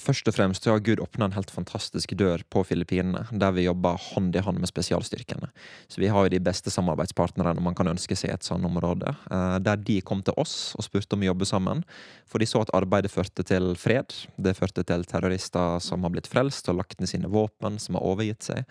[0.00, 3.66] Først og fremst så har Gud åpna en helt fantastisk dør på Filippinene, der vi
[3.66, 5.50] jobber hånd i hånd med spesialstyrkene.
[5.88, 9.14] Så vi har jo de beste samarbeidspartnerne man kan ønske seg i et sånt område.
[9.30, 11.84] eh, Der de kom til oss og spurte om å jobbe sammen.
[12.26, 14.12] For de så at arbeidet førte til fred.
[14.36, 18.02] Det førte til terrorister som har blitt frelst og lagt ned sine våpen, som har
[18.02, 18.64] overgitt seg.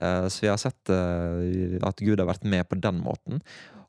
[0.00, 3.42] Eh, Så vi har sett eh, at Gud har vært med på den måten.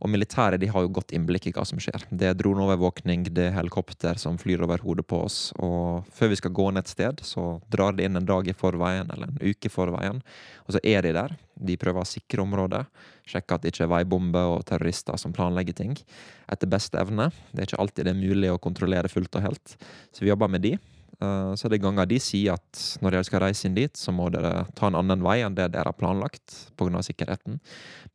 [0.04, 2.04] Og militæret de har jo godt innblikk i hva som skjer.
[2.12, 5.38] Det er droneovervåkning, det er helikopter som flyr over hodet på oss.
[5.63, 8.56] Og før vi skal gå ned et sted, så drar de inn en dag i
[8.58, 10.20] forveien, eller en uke i forveien.
[10.68, 11.36] Og så er de der.
[11.56, 12.84] De prøver å sikre området.
[13.32, 15.96] Sjekke at det ikke er veibomber og terrorister som planlegger ting.
[16.52, 17.30] Etter beste evne.
[17.54, 19.78] Det er ikke alltid det er mulig å kontrollere fullt og helt.
[20.12, 20.76] Så vi jobber med de.
[21.24, 24.14] Eh, Så er det ganger de sier at når dere skal reise inn dit, så
[24.16, 27.02] må dere ta en annen vei enn det dere har planlagt pga.
[27.04, 27.60] sikkerheten.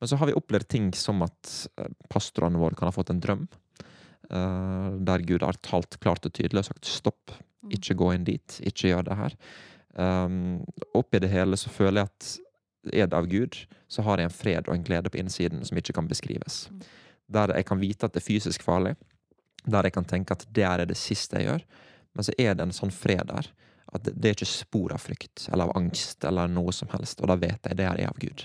[0.01, 3.21] Men så har vi opplevd ting som at eh, pastorene våre kan ha fått en
[3.21, 3.49] drøm.
[4.31, 7.33] eh, Der Gud har talt klart og tydelig og sagt stopp,
[7.71, 9.35] ikke gå inn dit, ikke gjør det her.
[10.95, 13.57] Oppi det hele så føler jeg at er det av Gud,
[13.89, 16.69] så har jeg en fred og en glede på innsiden som ikke kan beskrives.
[17.29, 18.95] Der jeg kan vite at det er fysisk farlig.
[19.67, 21.65] Der jeg kan tenke at det er det siste jeg gjør.
[22.19, 23.47] Men så er det en sånn fred der.
[23.95, 27.23] At det, det er ikke spor av frykt eller av angst eller noe som helst.
[27.23, 28.45] Og da vet jeg det er av Gud.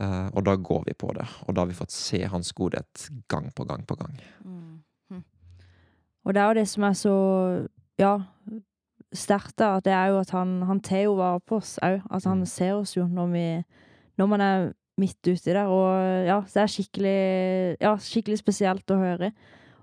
[0.00, 1.28] Eh, og da går vi på det.
[1.46, 4.16] Og da har vi fått se hans godhet gang på gang på gang.
[6.22, 7.14] Og det er jo det som er så,
[7.98, 8.12] ja,
[9.12, 12.00] sterkt da, at det er jo at han, han tar jo vare på oss òg.
[12.10, 13.46] At han ser oss jo når vi,
[14.22, 14.70] når man er
[15.02, 15.66] midt uti der.
[15.66, 17.18] Og ja, det er skikkelig,
[17.82, 19.32] ja, skikkelig spesielt å høre.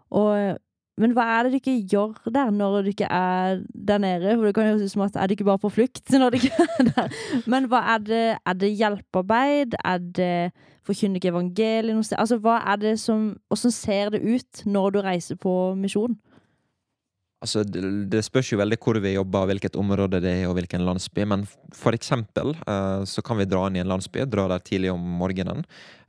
[0.09, 0.57] Og,
[0.99, 4.35] men hva er det du ikke gjør der når du ikke er der nede?
[4.35, 6.29] For det kan jo høres ut som at er du ikke bare på flukt når
[6.29, 7.19] du ikke er der?
[7.47, 8.25] Men hva er det?
[8.45, 9.77] Er det hjelpearbeid?
[9.85, 10.51] Er det
[10.87, 12.13] forkynne ikke evangeliet?
[12.17, 16.19] Altså, hva er det som Hvordan ser det ut når du reiser på misjon?
[17.39, 20.83] Altså, det, det spørs jo veldig hvor vi jobber, hvilket område det er og hvilken
[20.83, 21.23] landsby.
[21.31, 24.91] Men for eksempel uh, så kan vi dra inn i en landsby, dra der tidlig
[24.91, 25.63] om morgenen.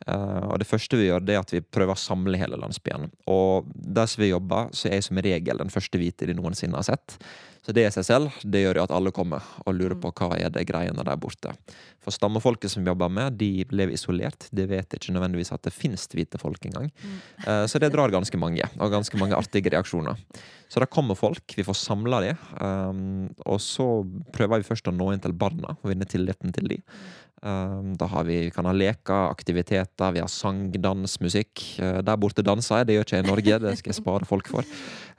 [0.09, 3.13] Uh, og det første vi gjør, det er at vi prøver å samle hele landsbyen.
[3.31, 6.79] Og der som vi jobber, så er jeg som regel den første hvite de noensinne
[6.81, 7.21] har sett.
[7.61, 10.33] Så det i seg selv, det gjør jo at alle kommer og lurer på hva
[10.39, 11.53] er det greiene der borte.
[12.01, 14.49] For stammefolket som vi jobber med, de lever isolert.
[14.57, 16.89] De vet ikke nødvendigvis at det finnes hvite folk engang.
[17.45, 20.19] Uh, Så det drar ganske mange, og ganske mange artige reaksjoner.
[20.71, 22.43] Så da kommer folk, vi får samla dem.
[22.61, 23.87] um, og så
[24.35, 26.79] prøver vi først å nå inn til barna og vinne tilliten til de.
[27.41, 31.63] Um, da har vi, vi kan ha leker, aktiviteter, vi har sang, dans, musikk.
[31.81, 34.29] Uh, der borte danser jeg, det gjør ikke jeg i Norge, det skal jeg spare
[34.29, 34.69] folk for.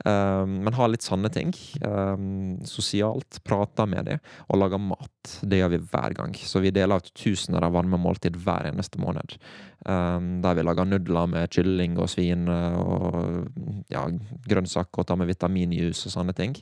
[0.05, 1.49] Um, men ha litt sanne ting.
[1.81, 4.21] Um, sosialt, prate med dem,
[4.53, 5.33] og lage mat.
[5.41, 6.37] Det gjør vi hver gang.
[6.37, 9.37] Så vi deler ut tusener av varme måltid hver eneste måned.
[9.81, 14.05] Der vi lager nudler med kylling og svin uh, og ja,
[14.45, 16.53] grønnsaker og tar med vitaminjuice og sånne ting.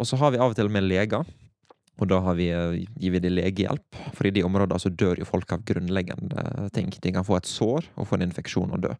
[0.00, 1.30] Og så har vi av og til med leger.
[2.00, 5.28] Og da vi, eh, gir vi dem legehjelp, for i de områdene så dør jo
[5.28, 6.88] folk av grunnleggende ting.
[6.90, 8.94] De kan få et sår og få en infeksjon og dø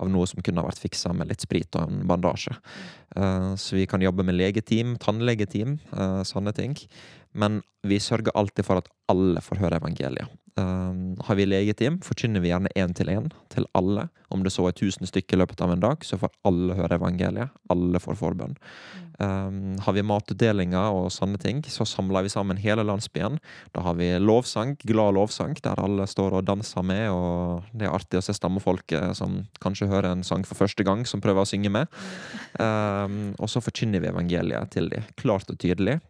[0.00, 2.56] av noe som kunne vært fiksa med litt sprit og en bandasje.
[3.16, 6.76] Eh, Så vi kan jobbe med legeteam, tannlegeteam, eh, sånne ting.
[7.34, 10.28] Men vi sørger alltid for at alle får høre evangeliet.
[10.58, 14.08] Um, har vi legeteam, forkynner vi gjerne én til én til alle.
[14.30, 16.98] Om det så er tusen stykker i løpet av en dag, så får alle høre
[16.98, 17.54] evangeliet.
[17.70, 18.56] Alle får forbønn.
[19.20, 23.38] Um, har vi matutdelinger og sånne ting, så samler vi sammen hele landsbyen.
[23.76, 27.06] Da har vi lovsang, glad lovsang, der alle står og danser med.
[27.14, 31.04] Og det er artig å se stammefolket som kanskje hører en sang for første gang,
[31.06, 31.90] som prøver å synge med.
[32.58, 36.00] Um, og så forkynner vi evangeliet til dem, klart og tydelig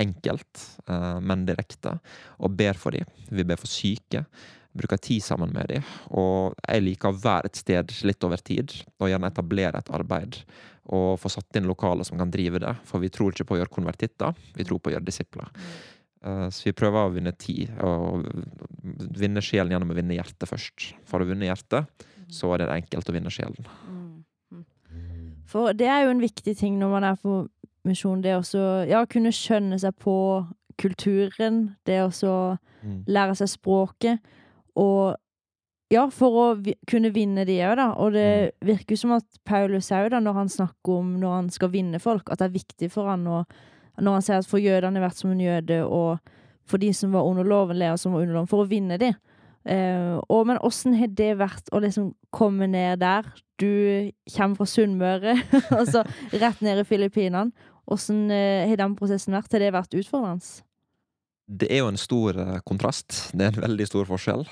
[0.00, 1.96] enkelt, uh, men direkte,
[2.40, 3.08] og ber for dem.
[3.30, 4.24] Vi ber for syke.
[4.72, 5.86] Bruker tid sammen med dem.
[6.14, 10.40] Og jeg liker å være et sted litt over tid, og gjerne etablere et arbeid.
[10.94, 12.76] Og få satt inn lokaler som kan drive det.
[12.86, 15.50] For vi tror ikke på å gjøre konvertitter, vi tror på å gjøre disipler.
[16.20, 18.28] Uh, så vi prøver å vinne tid, og
[19.18, 20.92] vinne sjelen gjennom å vinne hjertet først.
[21.08, 23.66] For å vinne hjertet, så er det enkelt å vinne sjelen.
[25.50, 27.40] For det er jo en viktig ting når man er på
[27.84, 30.46] misjon, det å Ja, kunne skjønne seg på
[30.80, 33.04] kulturen, det å Mm.
[33.06, 34.20] lære seg språket,
[34.74, 35.16] og
[35.90, 37.92] ja, for å vi kunne vinne de òg, da.
[37.98, 41.50] Og det virker jo som at Paulus òg, da, når han snakker om når han
[41.50, 43.44] skal vinne folk, at det er viktig for han å
[44.00, 46.20] Når han sier at for jødene vært som en jøde, og
[46.64, 49.12] for de som var under loven, lærer som var under loven, for å vinne de.
[49.68, 53.26] Eh, og, men åssen har det vært å liksom komme ned der?
[53.60, 55.36] Du kommer fra Sunnmøre,
[55.78, 57.50] og så rett ned i Filippinene.
[57.90, 59.52] Åssen eh, har den prosessen vært?
[59.52, 60.64] Har det vært utfordrende?
[61.50, 63.32] Det er jo en stor eh, kontrast.
[63.34, 64.44] Det er en veldig stor forskjell.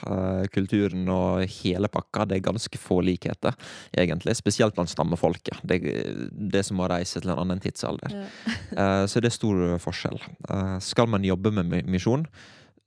[0.52, 3.54] Kulturen og hele pakka, det er ganske få likheter,
[3.94, 4.34] egentlig.
[4.36, 5.62] Spesielt blant stammefolket.
[5.62, 5.78] Det,
[6.52, 8.12] det som må reise til en annen tidsalder.
[8.74, 9.06] Ja.
[9.08, 10.18] så det er stor forskjell.
[10.84, 12.26] Skal man jobbe med mi- misjon,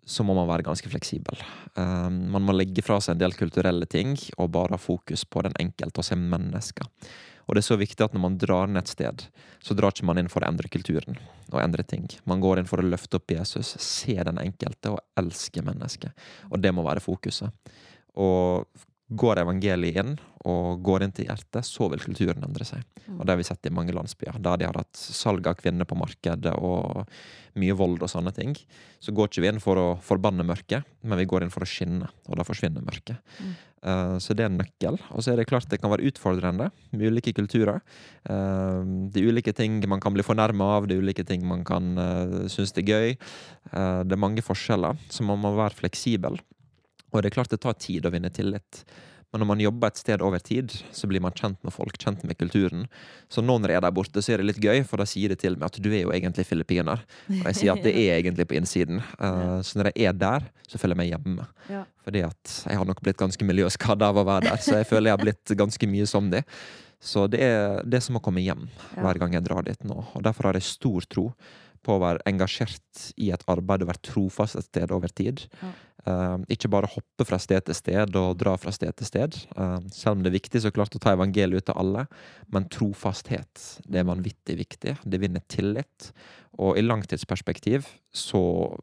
[0.05, 1.41] så må man være ganske fleksibel.
[1.77, 5.43] Eh, man må legge fra seg en del kulturelle ting og bare ha fokus på
[5.45, 6.87] den enkelte og se mennesker.
[7.47, 9.23] Og det er så viktig at når man drar ned et sted,
[9.61, 11.17] så drar ikke man inn for å endre kulturen
[11.51, 12.05] og endre ting.
[12.29, 16.15] Man går inn for å løfte opp Jesus, se den enkelte og elske mennesket.
[16.49, 17.51] Og det må være fokuset.
[18.15, 18.67] Og
[19.11, 20.15] går evangeliet inn
[20.47, 22.81] og går inn til hjertet, så vil kulturen endre seg.
[23.17, 25.85] Og det har vi sett i mange landsbyer, der de har hatt salg av kvinner
[25.85, 27.03] på markedet og
[27.61, 28.55] mye vold og sånne ting.
[29.03, 31.69] Så går ikke vi inn for å forbanne mørket, men vi går inn for å
[31.69, 33.19] skinne, og da forsvinner mørket.
[33.83, 34.97] Eh, Så det er en nøkkel.
[35.11, 37.81] Og så er det klart det kan være utfordrende med ulike kulturer.
[38.23, 41.63] De Det er ulike ting man kan bli fornærma av, det er ulike ting man
[41.63, 43.17] kan uh, synes det er gøy.
[43.73, 46.39] Eh, Det er mange forskjeller, så man må være fleksibel.
[47.11, 48.85] Og det er klart det tar tid å vinne tillit.
[49.31, 52.23] Men når man jobber et sted over tid, så blir man kjent med folk, kjent
[52.27, 52.81] med kulturen.
[53.31, 55.31] Så nå når jeg er der borte, så er det litt gøy, for da sier
[55.31, 56.99] de til meg at du er jo egentlig filippiner.
[57.39, 58.99] Og jeg sier at det er egentlig på innsiden.
[58.99, 61.47] Eh, Så når jeg er der, så føler jeg meg hjemme.
[61.71, 61.85] Ja.
[62.03, 65.11] Fordi at jeg har nok blitt ganske miljøskada av å være der, så jeg føler
[65.13, 66.43] jeg har blitt ganske mye som de.
[67.01, 68.67] Så det er det som å komme hjem
[68.99, 70.03] hver gang jeg drar dit nå.
[70.13, 71.29] Og derfor har jeg stor tro
[71.81, 75.47] på å være engasjert i et arbeid og være trofast et sted over tid.
[75.63, 75.71] Ja.
[76.01, 79.37] Eh, ikke bare hoppe fra sted til sted og dra fra sted til sted.
[79.53, 82.07] Eh, selv om det er viktig så klart å ta evangeliet ut til alle,
[82.53, 84.95] men trofasthet det er vanvittig viktig.
[85.05, 86.11] Det vinner tillit.
[86.61, 88.41] Og i langtidsperspektiv så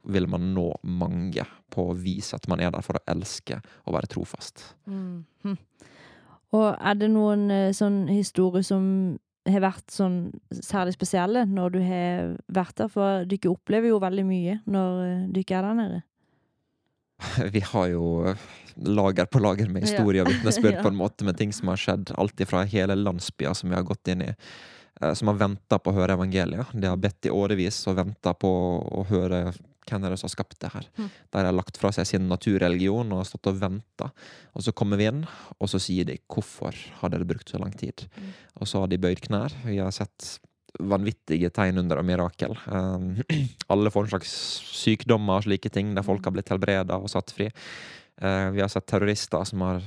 [0.09, 3.99] vil man nå mange på å vise at man er der for å elske og
[3.99, 4.63] være trofast.
[4.87, 5.59] Mm.
[6.57, 8.85] Og er det noen eh, sånn historier som
[9.49, 12.93] har vært sånn særlig spesielle når du har vært der?
[12.93, 15.03] For dere opplever jo veldig mye når
[15.35, 16.01] dere er der nede.
[17.55, 18.35] Vi har jo
[18.79, 20.83] lager på lager med historie og vitnesbyrd Ja.
[20.83, 22.13] på en måte med ting som har skjedd.
[22.19, 24.35] Alt ifra hele landsbyer som vi har gått inn i.
[25.03, 26.71] eh, Som har venta på å høre evangeliet.
[26.75, 28.49] De har bedt i årevis og venta på
[28.93, 29.49] å høre
[29.89, 30.87] hvem er det som har skapt det her.
[30.99, 31.07] Mm.
[31.33, 34.11] Der de har lagt fra seg sin naturreligion og har stått og venta.
[34.55, 35.23] Og så kommer vi inn,
[35.59, 38.05] og så sier de 'hvorfor har dere brukt så lang tid'?
[38.21, 38.33] Mm.
[38.61, 39.51] Og så har de bøyd knær.
[39.65, 40.39] Vi har sett
[40.79, 42.57] vanvittige tegn under og mirakel.
[42.67, 43.15] Um,
[43.73, 44.35] alle får en slags
[44.79, 47.49] sykdommer og slike ting, der folk har blitt helbreda og satt fri.
[48.21, 49.83] Eh, vi har sett terrorister som har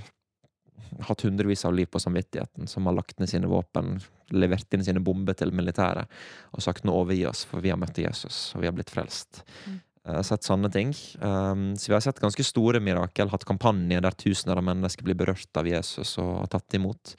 [1.08, 4.00] hatt hundrevis av liv på samvittigheten, som har lagt ned sine våpen,
[4.32, 6.08] levert inn sine bomber til militæret
[6.52, 9.44] og sagt 'nå overgi oss, for vi har møtt Jesus, og vi har blitt frelst'.
[10.02, 10.96] Jeg har sett sånne ting.
[11.22, 15.14] Um, så vi har sett ganske store mirakel, hatt kampanjer der tusener av mennesker blir
[15.14, 17.14] berørt av Jesus og har tatt imot.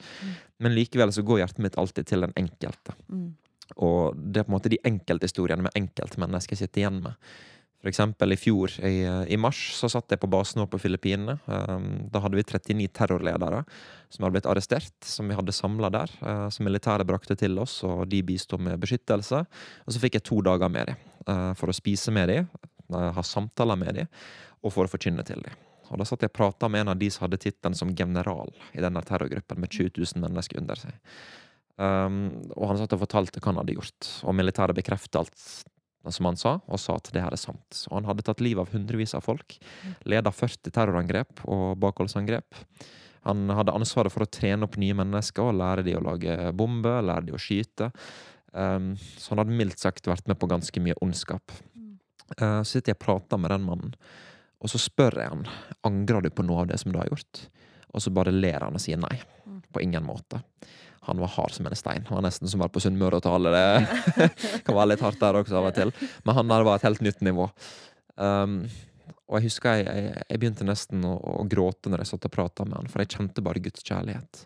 [0.59, 2.95] Men likevel så går hjertet mitt alltid til den enkelte.
[3.07, 3.37] Mm.
[3.81, 7.33] Og det er på en måte de enkelthistoriene med enkeltmennesker sitter igjen med.
[7.83, 11.33] For eksempel i fjor, i, i mars, så satt jeg på basen vår på Filippinene.
[11.51, 13.59] Um, da hadde vi 39 terrorledere
[14.07, 16.13] som hadde blitt arrestert, som vi hadde samla der.
[16.23, 19.41] Uh, som militæret brakte til oss, og de bisto med beskyttelse.
[19.83, 22.47] Og så fikk jeg to dager med dem uh, for å spise med dem,
[22.95, 24.23] uh, ha samtaler med dem,
[24.63, 25.59] og for å forkynne til dem.
[25.91, 28.55] Og da satt jeg og prata med en av de som hadde tittelen som general
[28.71, 30.95] i denne terrorgruppen, med 20 000 mennesker under seg.
[31.81, 32.17] Um,
[32.53, 35.45] og han satt og fortalte hva han hadde gjort, og militæret bekreftet alt
[36.11, 37.85] som han sa, og sa at det her er sant.
[37.89, 39.55] Og han hadde tatt livet av hundrevis av folk,
[40.09, 42.59] leda 40 terrorangrep og bakholdsangrep.
[43.23, 46.99] Han hadde ansvaret for å trene opp nye mennesker og lære de å lage bomber,
[47.07, 47.89] lære de å skyte.
[48.51, 51.55] Um, så han hadde mildt sagt vært med på ganske mye ondskap.
[52.35, 53.95] Uh, så sitter jeg og prater med den mannen,
[54.63, 55.47] og så spør jeg han
[55.87, 57.45] angrer du på noe av det som du har gjort.
[57.93, 59.15] Og så bare ler han og sier nei.
[59.73, 60.41] På ingen måte.
[61.07, 62.05] Han var hard som en stein.
[62.09, 63.51] Han var nesten som å være på Sunnmøre og tale.
[63.53, 64.27] Det
[64.65, 65.93] kan være litt hardt der også av og til.
[66.23, 67.49] Men han der var et helt nytt nivå.
[68.15, 68.61] Um,
[69.27, 72.33] og jeg husker jeg, jeg, jeg begynte nesten å, å, gråte når jeg satt og
[72.35, 74.43] prata med han, for jeg kjente bare Guds kjærlighet.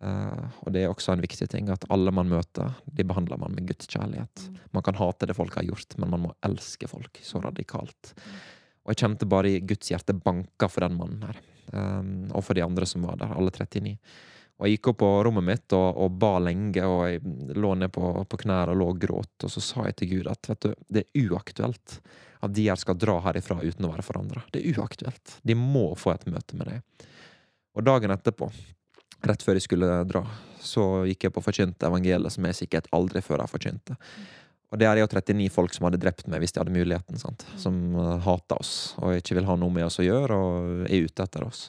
[0.00, 3.54] Uh, og det er også en viktig ting, at alle man møter, de behandler man
[3.56, 4.46] med Guds kjærlighet.
[4.76, 8.14] Man kan hate det folk har gjort, men man må elske folk så radikalt.
[8.84, 11.40] Og jeg kjente bare i Guds hjerte banka for den mannen her.
[11.70, 13.96] Um, og for de andre som var der, alle 39.
[14.60, 17.92] Og jeg gikk opp på rommet mitt og, og ba lenge, og jeg lå ned
[17.94, 19.46] på, på knær og lå og gråt.
[19.46, 22.00] Og så sa jeg til Gud at vet du, det er uaktuelt
[22.40, 24.42] at de her skal dra herifra uten å være forandra.
[24.52, 25.38] Det er uaktuelt.
[25.44, 27.08] De må få et møte med deg.
[27.76, 28.50] Og dagen etterpå,
[29.28, 30.24] rett før jeg skulle dra,
[30.60, 33.94] så gikk jeg på forkynte evangeliet, som jeg sikkert aldri før har forkynt.
[34.70, 37.18] Og det er jo 39 folk som hadde drept meg hvis de hadde muligheten.
[37.20, 37.44] Sant?
[37.58, 41.26] Som uh, oss og ikke vil ha noe med oss å gjøre og er ute
[41.26, 41.68] etter oss.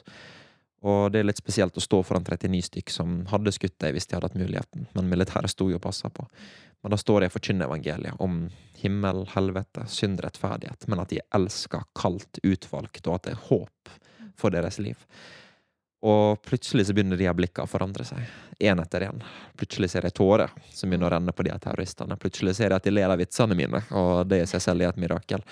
[0.82, 4.08] Og det er litt spesielt å stå foran 39 stykk som hadde skutt deg hvis
[4.10, 6.26] de hadde hatt muligheten, men militæret sto jo og passa på.
[6.82, 8.48] Men da står de og forkynner evangeliet om
[8.80, 13.46] himmel, helvete, synd, rettferdighet, men at de er elska, kalt, utvalgt, og at det er
[13.46, 13.94] håp
[14.38, 14.98] for deres liv.
[16.02, 18.26] Og plutselig så begynner de her blikkene å forandre seg,
[18.58, 19.22] én etter én.
[19.54, 22.18] Plutselig ser jeg tårer som begynner å renne på de her terroristene.
[22.18, 24.90] Plutselig ser jeg at de ler av vitsene mine, og det i seg selv er
[24.90, 25.46] et mirakel.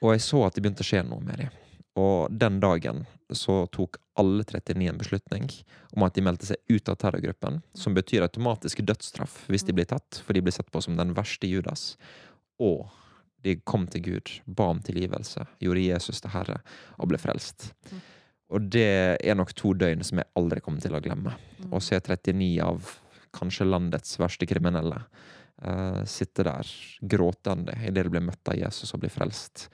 [0.00, 1.59] Og jeg så at det begynte å skje noe med dem.
[1.98, 5.48] Og den dagen så tok alle 39 en beslutning
[5.96, 9.88] om at de meldte seg ut av terrorgruppen, som betyr automatisk dødsstraff hvis de blir
[9.90, 11.96] tatt, for de blir sett på som den verste Judas.
[12.62, 12.86] Og
[13.42, 16.60] de kom til Gud, ba om tilgivelse, gjorde Jesus til Herre
[16.98, 17.70] og ble frelst.
[18.50, 21.36] Og det er nok to døgn som jeg aldri kommer til å glemme.
[21.70, 22.96] Å se 39 av
[23.34, 24.98] kanskje landets verste kriminelle
[25.62, 29.68] uh, sitte der gråtende idet de blir møtt av Jesus og blir frelst,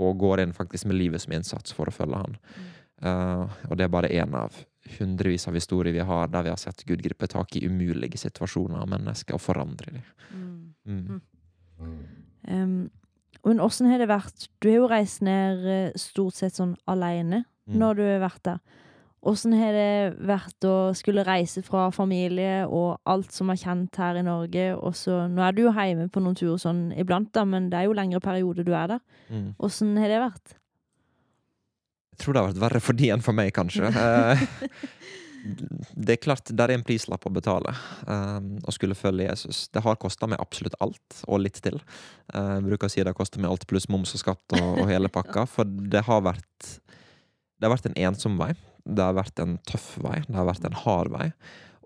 [0.00, 2.38] og går inn faktisk med livet som innsats for å følge han.
[3.00, 4.56] Uh, og det er bare én av
[4.98, 8.80] hundrevis av historier vi har der vi har sett Gud gripe tak i umulige situasjoner
[8.82, 10.02] av mennesker og forandre dem.
[10.84, 11.20] Mm.
[12.48, 12.90] Um,
[13.44, 14.50] men åssen har det vært?
[14.60, 17.78] Du har jo reist ned eh, stort sett sånn aleine Mm.
[17.78, 18.60] når du har vært der.
[19.20, 24.16] Åssen har det vært å skulle reise fra familie og alt som er kjent her
[24.16, 27.44] i Norge, og så Nå er du jo hjemme på noen turer sånn iblant, da,
[27.44, 29.02] men det er jo lengre periode du er der.
[29.28, 29.52] Mm.
[29.60, 30.56] Har det vært?
[32.14, 33.92] Jeg tror det har vært verre for de enn for meg, kanskje.
[35.40, 37.72] Eh, det er klart, det er en prislapp å betale
[38.04, 39.62] um, å skulle følge Jesus.
[39.72, 41.78] Det har kosta meg absolutt alt, og litt til.
[42.28, 44.82] Uh, jeg bruker å si det har kosta meg alt pluss moms og skatt og,
[44.82, 46.74] og hele pakka, for det har vært
[47.56, 48.52] Det har vært en ensom vei.
[48.90, 50.18] Det har vært en tøff vei.
[50.26, 51.28] Det har vært en hard vei.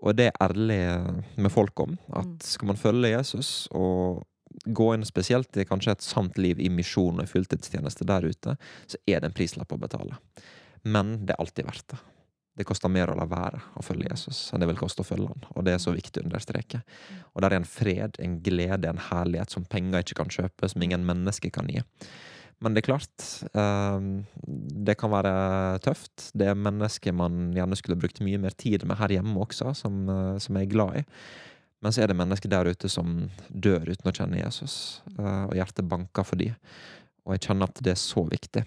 [0.05, 0.79] Og det er ærlig
[1.37, 1.97] med folk om.
[2.17, 4.25] At skal man følge Jesus og
[4.65, 8.55] gå inn spesielt i kanskje et sant liv i misjon og fulltidstjeneste der ute,
[8.87, 10.19] så er det en prislapp å betale.
[10.85, 12.01] Men det er alltid verdt det.
[12.55, 15.27] Det koster mer å la være å følge Jesus enn det vil koste å følge
[15.27, 15.47] han.
[15.57, 16.85] Og det er så viktig å understreke.
[17.33, 20.85] Og der er en fred, en glede, en herlighet som penger ikke kan kjøpe, som
[20.85, 21.83] ingen mennesker kan gi.
[22.63, 24.05] Men det er klart, eh,
[24.87, 25.33] det kan være
[25.83, 26.29] tøft.
[26.33, 30.05] Det er mennesker man gjerne skulle brukt mye mer tid med her hjemme også, som,
[30.09, 31.03] eh, som jeg er glad i.
[31.83, 35.53] Men så er det mennesker der ute som dør uten å kjenne Jesus, eh, og
[35.57, 36.55] hjertet banker for dem.
[37.25, 38.65] Og jeg kjenner at det er så viktig.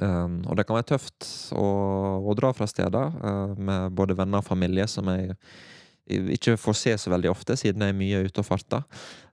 [0.00, 1.24] Um, og det kan være tøft
[1.56, 1.64] å,
[2.26, 5.36] å dra fra steder uh, med både venner og familie som jeg
[6.36, 8.84] ikke får se så veldig ofte, siden jeg er mye ute og farter.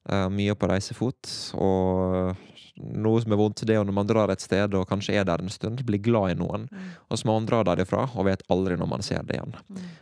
[0.07, 1.33] Uh, mye på reisefot.
[1.59, 2.39] Og
[2.81, 5.43] noe som er vondt, det er når man drar et sted og kanskje er der
[5.43, 6.65] en stund, blir glad i noen,
[7.07, 9.53] og så må man dra derifra og vet aldri når man ser det igjen.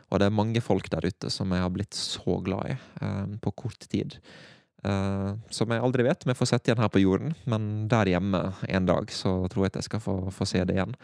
[0.10, 3.36] Og det er mange folk der ute som jeg har blitt så glad i eh,
[3.43, 4.17] på kort tid.
[4.88, 8.13] Eh, som jeg aldri vet om jeg får sett igjen her på jorden, men der
[8.13, 10.95] hjemme en dag så tror jeg at jeg skal få, få se det igjen.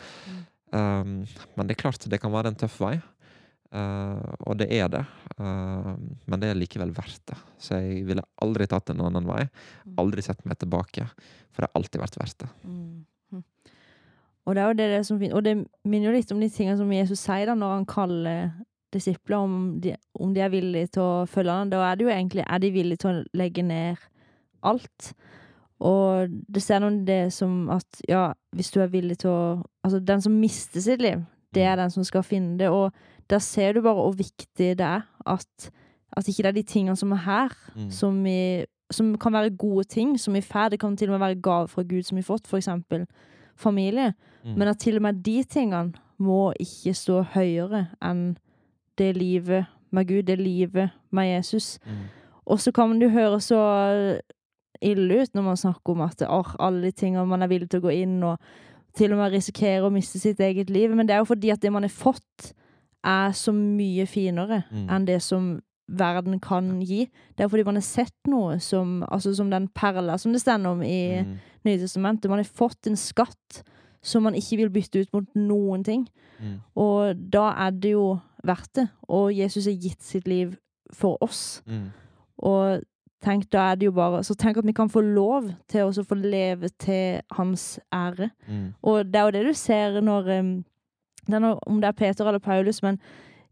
[0.68, 1.22] Um,
[1.56, 2.98] men det er klart, det kan være en tøff vei.
[3.68, 5.04] Uh, og det er det.
[5.36, 7.38] Uh, men det er likevel verdt det.
[7.60, 9.44] Så jeg ville aldri tatt en annen vei.
[10.00, 11.08] Aldri sett meg tilbake.
[11.52, 12.50] For det har alltid vært verdt det.
[14.48, 15.54] Og det er jo det, det som finner Og det
[15.84, 18.52] minner jo litt om de tingene som Jesus sier da når han kaller
[18.96, 21.72] disipler, om de, om de er villige til å følge han.
[21.74, 24.06] Da er det jo egentlig Er de villige til å legge ned
[24.64, 25.12] alt?
[25.84, 29.42] Og det ser noe det som at ja, hvis du er villig til å
[29.86, 31.22] Altså, den som mister sitt liv,
[31.56, 32.68] det er den som skal finne det.
[32.68, 32.92] Og
[33.30, 35.72] der ser du bare hvor viktig det er at,
[36.18, 37.90] at ikke det er de tingene som er her, Mm.
[37.92, 40.70] som vi som kan være gode ting som vi får.
[40.70, 43.06] Det kan til og med være gave fra Gud som vi har fått, for eksempel
[43.56, 44.14] familie.
[44.46, 44.54] Mm.
[44.58, 48.38] Men at til og med de tingene må ikke stå høyere enn
[48.98, 51.80] det livet med Gud, det livet med Jesus.
[51.86, 51.92] Mm.
[52.46, 53.60] Og så kan det jo høre så
[54.82, 57.82] ille ut når man snakker om at or, alle de tingene man er villig til
[57.82, 58.38] å gå inn og
[58.98, 60.94] til og med risikere å miste sitt eget liv.
[60.96, 62.54] Men det er jo fordi at det man har fått,
[63.08, 64.90] er så mye finere Mm.
[64.90, 67.06] enn det som verden kan gi.
[67.38, 70.66] Det er fordi man har sett noe som Altså som den perla som det står
[70.68, 71.38] om i Mm.
[71.66, 72.30] Nytestamentet.
[72.30, 73.64] Man har fått en skatt
[74.02, 76.08] som man ikke vil bytte ut mot noen ting.
[76.40, 76.60] Mm.
[76.76, 78.90] Og da er det jo verdt det.
[79.10, 80.56] Og Jesus har gitt sitt liv
[80.94, 81.62] for oss.
[81.68, 81.90] Mm.
[82.40, 82.82] Og
[83.24, 86.06] tenk, da er det jo bare Så tenk at vi kan få lov til å
[86.06, 88.30] få leve til hans ære.
[88.48, 88.74] Mm.
[88.84, 90.66] Og det er jo det du ser når um,
[91.28, 93.00] når, Om det er Peter eller Paulus, men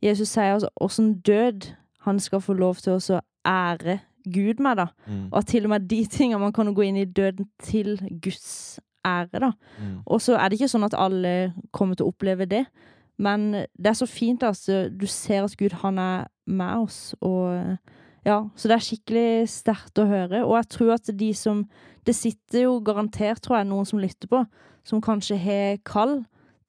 [0.04, 1.72] Jesus sier altså åssen død
[2.06, 4.88] han skal få lov til å ære Gud med, da.
[5.06, 5.28] Mm.
[5.32, 8.80] Og at til og med de tingene man kan gå inn i døden til Guds
[9.06, 9.52] ære, da.
[9.78, 10.00] Mm.
[10.06, 12.66] Og så er det ikke sånn at alle kommer til å oppleve det,
[13.22, 17.78] men det er så fint altså, du ser at Gud han er med oss, og
[18.26, 21.64] ja, så det er skikkelig sterkt å høre, og jeg tror at de som,
[22.06, 24.42] det sitter jo garantert, tror jeg, noen som lytter på,
[24.86, 26.20] som kanskje har kall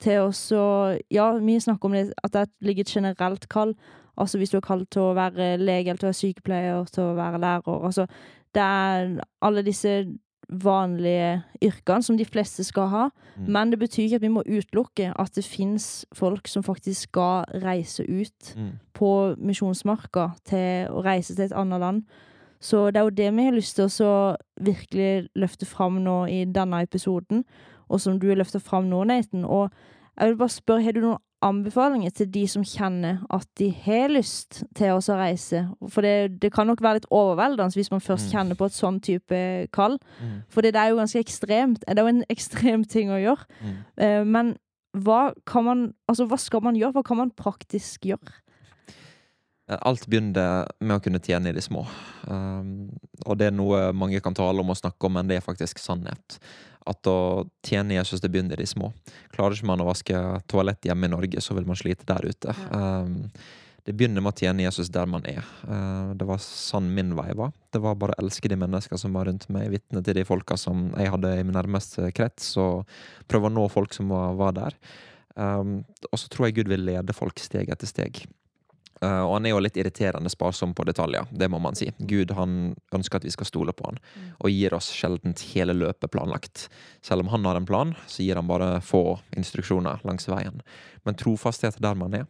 [0.01, 3.75] til å så, ja, vi snakker om det, at det ligger et generelt kall,
[4.19, 7.03] altså hvis du er kalt til å være lege, eller til å være sykepleier, til
[7.03, 8.07] å være lærer, altså,
[8.55, 10.07] det er alle disse
[10.49, 13.05] vanlige yrkene som de fleste skal ha,
[13.37, 13.49] Mm.
[13.53, 17.45] men det betyr ikke at vi må utelukke at det fins folk som faktisk skal
[17.63, 18.79] reise ut Mm.
[18.95, 22.03] på misjonsmarka til å reise til et annet land.
[22.61, 26.27] Så det er jo det vi har lyst til å så virkelig løfte fram nå
[26.29, 27.45] i denne episoden,
[27.89, 29.45] og som du løfta fram nå, Nathan.
[29.45, 29.71] Og
[30.19, 34.09] jeg vil bare spørre, har du noen anbefalinger til de som kjenner at de har
[34.09, 35.67] lyst til å reise?
[35.93, 38.33] For det, det kan nok være litt overveldende hvis man først Mm.
[38.33, 39.99] kjenner på et sånn type kall.
[40.21, 40.43] Mm.
[40.49, 41.85] For det er jo ganske ekstremt.
[41.87, 43.45] Det er jo en ekstrem ting å gjøre.
[43.63, 43.77] Mm.
[43.99, 44.57] Eh, Men
[44.97, 46.93] hva kan man Altså, hva skal man gjøre?
[46.97, 48.33] Hva kan man praktisk gjøre?
[49.69, 51.81] Alt begynner med å kunne tjene i det små.
[52.31, 52.89] Um,
[53.27, 55.81] og det er noe mange kan tale om og snakke om, men det er faktisk
[55.83, 56.37] sannhet.
[56.87, 58.93] At å tjene Jesus, det begynner i de små.
[59.35, 60.19] Klarer ikke man å vaske
[60.51, 62.55] toalett hjemme i Norge, så vil man slite der ute.
[62.71, 63.17] Um,
[63.87, 65.47] det begynner med å tjene Jesus der man er.
[65.67, 67.53] Uh, det var sånn min vei var.
[67.75, 70.59] Det var bare å elske de mennesker som var rundt meg, vitne til de folka
[70.59, 72.87] som jeg hadde i min nærmeste krets, og
[73.31, 74.81] prøve å nå folk som var, var der.
[75.37, 75.81] Um,
[76.11, 78.25] og så tror jeg Gud vil lede folk steg etter steg.
[79.05, 81.91] Uh, og han er jo litt irriterende sparsom på detaljer, det må man si.
[81.99, 83.99] Gud han ønsker at vi skal stole på han,
[84.41, 86.69] og gir oss sjeldent hele løpet planlagt.
[87.05, 90.63] Selv om han har en plan, så gir han bare få instruksjoner langs veien.
[91.05, 92.25] Men trofasthet er der man er.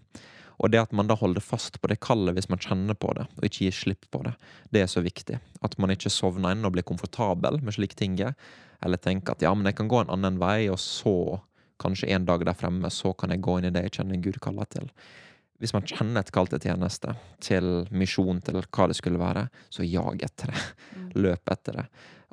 [0.56, 3.28] Og det at man da holder fast på det kallet hvis man kjenner på det,
[3.36, 4.32] og ikke gir slipp på det,
[4.74, 5.38] det er så viktig.
[5.62, 8.16] At man ikke sovner inn og blir komfortabel med slike ting.
[8.18, 11.38] Eller tenker at ja, men jeg kan gå en annen vei, og så,
[11.78, 14.40] kanskje en dag der fremme, så kan jeg gå inn i det jeg kjenner Gud
[14.42, 14.90] kaller til
[15.62, 19.86] hvis man kjenner et kall til tjeneste, til misjon, til hva det skulle være, så
[19.86, 20.62] jag etter det.
[21.16, 21.86] Løp etter det.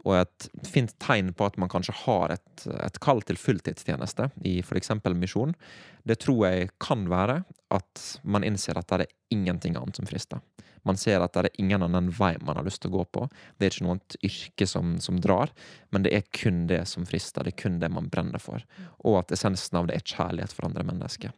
[0.03, 4.57] Og et fint tegn på at man kanskje har et, et kall til fulltidstjeneste i
[4.59, 4.91] f.eks.
[5.15, 5.55] misjon,
[6.03, 10.43] det tror jeg kan være at man innser at det er ingenting annet som frister.
[10.83, 13.23] Man ser at det er ingen annen vei man har lyst til å gå på.
[13.55, 15.53] Det er ikke noe yrke som, som drar,
[15.95, 17.47] men det er kun det som frister.
[17.47, 18.65] Det er kun det man brenner for.
[19.07, 21.31] Og at essensen av det er kjærlighet for andre mennesker.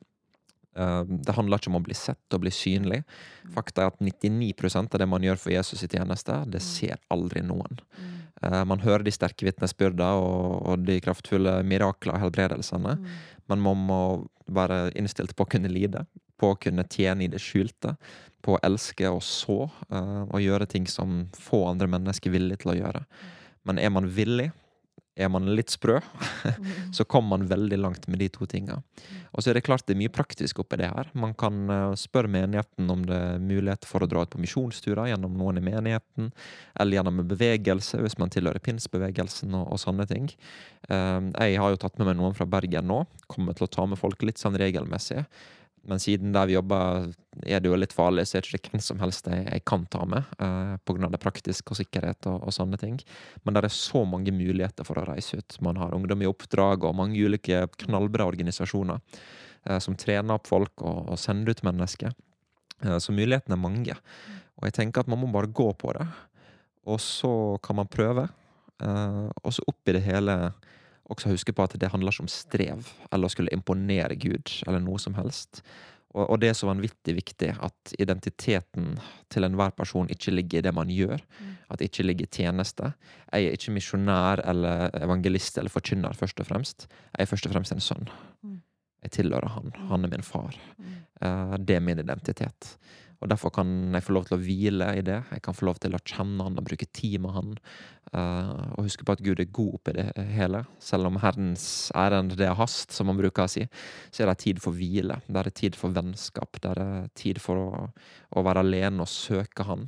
[0.76, 3.02] Uh, det handler ikke om å bli sett og bli synlig.
[3.56, 7.44] Fakta er at 99% av det man gjør for Jesus i tjeneste, det ser aldri
[7.46, 7.80] noen.
[8.44, 12.98] Uh, man hører de sterke vitnesbyrdene og, de kraftfulle mirakler og helbredelsene,
[13.48, 14.02] men man må
[14.52, 16.04] være innstilt på å kunne lide,
[16.36, 17.96] på å kunne tjene i det skjulte,
[18.46, 19.64] på å elske og så,
[19.94, 23.06] uh, og gjøre ting som få andre mennesker er villige til å gjøre.
[23.66, 24.52] Men er man villig,
[25.16, 26.00] er man litt sprø,
[26.96, 28.82] så kommer man veldig langt med de to tinga.
[29.32, 31.10] Og så er det klart det er mye praktisk oppi det her.
[31.16, 35.12] Man kan uh, spørre menigheten om det er mulighet for å dra ut på misjonsturer
[35.14, 36.32] gjennom noen i menigheten,
[36.80, 40.30] eller gjennom en bevegelse, hvis man tilhører pinsbevegelsen og, og sånne ting.
[40.92, 43.88] Uh, jeg har jo tatt med meg noen fra Bergen nå, kommer til å ta
[43.88, 45.24] med folk litt sånn regelmessig.
[45.86, 47.12] Men siden der vi jobber
[47.44, 49.86] er det jo litt farlig, så er det ikke hvem som helst jeg, jeg kan
[49.92, 50.28] ta med.
[50.40, 51.10] eh, Pga.
[51.12, 53.00] det praktiske og sikkerhet og, og, sånne ting.
[53.44, 55.58] Men det er så mange muligheter for å reise ut.
[55.66, 59.02] Man har ungdom i oppdrag og mange ulike knallbra organisasjoner
[59.66, 62.16] eh, som trener opp folk og, og sender ut mennesker.
[62.84, 63.98] Eh, så mulighetene er mange.
[64.56, 66.08] Og jeg tenker at man må bare gå på det.
[66.86, 68.28] Og så kan man prøve.
[68.78, 70.52] og så oppi det hele
[71.10, 74.82] også huske på at det handler ikke om strev eller å skulle imponere Gud eller
[74.84, 75.62] noe som helst.
[76.16, 78.94] Og, og det er så vanvittig viktig at identiteten
[79.32, 81.20] til enhver person ikke ligger i det man gjør.
[81.70, 82.94] At det ikke ligger i tjeneste.
[83.34, 86.88] Jeg er ikke misjonær eller evangelist eller forkynner, først og fremst.
[87.12, 88.08] Jeg er først og fremst en sønn.
[89.06, 89.74] Jeg tilhører han.
[89.92, 90.56] Han er min far.
[91.22, 92.72] Eh, det er min identitet.
[93.26, 95.18] Og derfor kan jeg få lov til å hvile i det.
[95.34, 97.56] Jeg kan få lov til å kjenne han og bruke tid med han.
[98.14, 100.06] Uh, og huske på at Gud er god oppi det
[100.36, 100.62] hele.
[100.78, 101.66] Selv om Herrens
[101.98, 103.66] ærend det er hast, som man bruker å si,
[104.14, 105.18] så er det tid for hvile.
[105.26, 106.62] Det er tid for vennskap.
[106.62, 107.88] Det er tid for å,
[108.30, 109.88] å være alene og søke han.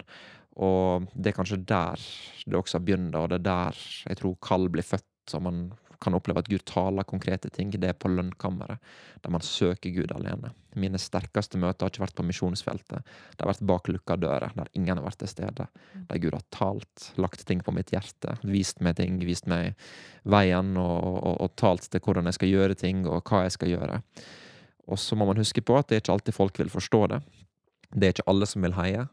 [0.57, 2.01] Og det er kanskje der
[2.49, 5.05] det også begynner, og det er der jeg tror kall blir født.
[5.37, 5.67] Og man
[6.03, 7.71] kan oppleve at Gud taler konkrete ting.
[7.73, 8.81] Det er på lønnkammeret,
[9.23, 10.53] der man søker Gud alene.
[10.77, 13.13] Mine sterkeste møter har ikke vært på misjonsfeltet.
[13.33, 15.67] Det har vært bak lukka dører, der ingen har vært til stede.
[16.09, 19.73] Der Gud har talt, lagt ting på mitt hjerte, vist meg ting, vist meg
[20.27, 23.73] veien, og, og, og talt til hvordan jeg skal gjøre ting, og hva jeg skal
[23.73, 24.01] gjøre.
[24.87, 27.21] Og så må man huske på at det er ikke alltid folk vil forstå det.
[27.91, 29.07] Det er ikke alle som vil heie.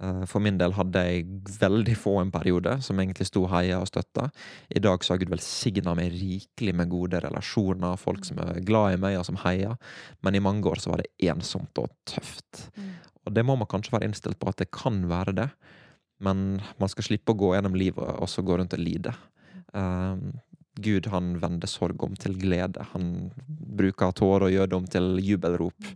[0.00, 1.26] Eh, For min del hadde jeg
[1.60, 4.28] veldig få en periode som egentlig sto heia og støtta.
[4.72, 8.96] I dag så har Gud velsigna meg rikelig med gode relasjoner, folk som er glad
[8.96, 9.76] i meg og som heier.
[10.24, 12.70] Men i mange år så var det ensomt og tøft.
[13.26, 15.50] Og det må man kanskje være innstilt på at det kan være det.
[16.20, 19.12] Men man skal slippe å gå gjennom livet og så gå rundt og lide.
[19.72, 20.32] Um,
[20.80, 22.84] Gud han vender sorg om til glede.
[22.94, 25.88] Han bruker tårer og gjør det om til jubelrop,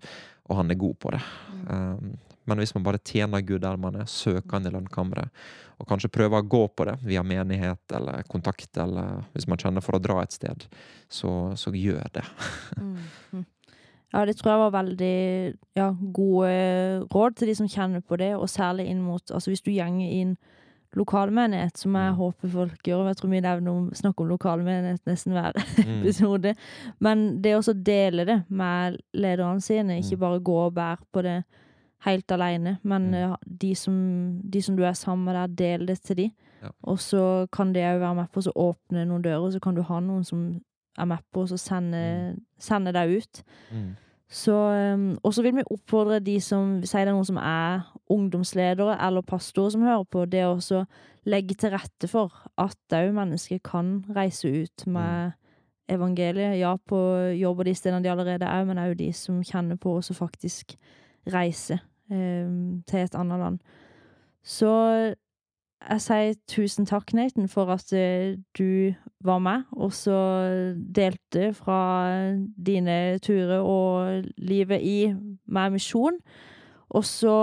[0.48, 1.20] og han er god på det.
[1.68, 5.44] Um, men hvis man bare tjener Gud der man er, søker han i lønnkammeret,
[5.80, 9.84] og kanskje prøver å gå på det via menighet eller kontakt, eller hvis man kjenner
[9.84, 10.66] for å dra et sted,
[11.08, 12.24] så, så gjør det.
[14.14, 15.14] Ja, det tror jeg var veldig
[15.74, 16.50] ja, gode
[17.10, 20.12] råd til de som kjenner på det, og særlig inn mot Altså hvis du gjenger
[20.20, 20.36] inn
[20.94, 23.40] lokalmenighet, som jeg håper folk gjør, og jeg tror vi
[23.72, 26.54] om, snakker om lokalmenighet nesten hver episode,
[27.02, 31.40] men det å dele det med lederne sine, ikke bare gå og bære på det
[32.04, 33.34] helt alene, men mm.
[33.60, 33.96] de, som,
[34.52, 36.30] de som du er sammen med der, del det til de.
[36.62, 36.70] Ja.
[36.82, 39.76] Og så kan det òg være med på å åpne noen dører, og så kan
[39.76, 40.46] du ha noen som
[40.98, 42.02] er med på å sende,
[42.60, 43.42] sende deg ut.
[43.74, 43.92] Mm.
[44.34, 44.54] Så,
[44.96, 48.96] um, og så vil vi oppfordre de som sier det er noen som er ungdomsledere
[49.06, 50.84] eller pastorer som hører på, det å også
[51.28, 55.36] legge til rette for at òg mennesker kan reise ut med
[55.92, 56.56] evangeliet.
[56.58, 56.98] Ja, på
[57.36, 60.76] jobb og de stedene de allerede er, men òg de som kjenner på å faktisk
[61.30, 61.93] reise um,
[62.88, 63.58] til et annet land.
[64.44, 64.70] Så
[65.84, 68.94] jeg sier tusen takk, Nathan, for at eh, du
[69.24, 70.16] var med, og så
[70.96, 71.80] delte fra
[72.56, 74.98] dine turer og livet i
[75.46, 76.18] med misjon.
[76.88, 77.36] Og så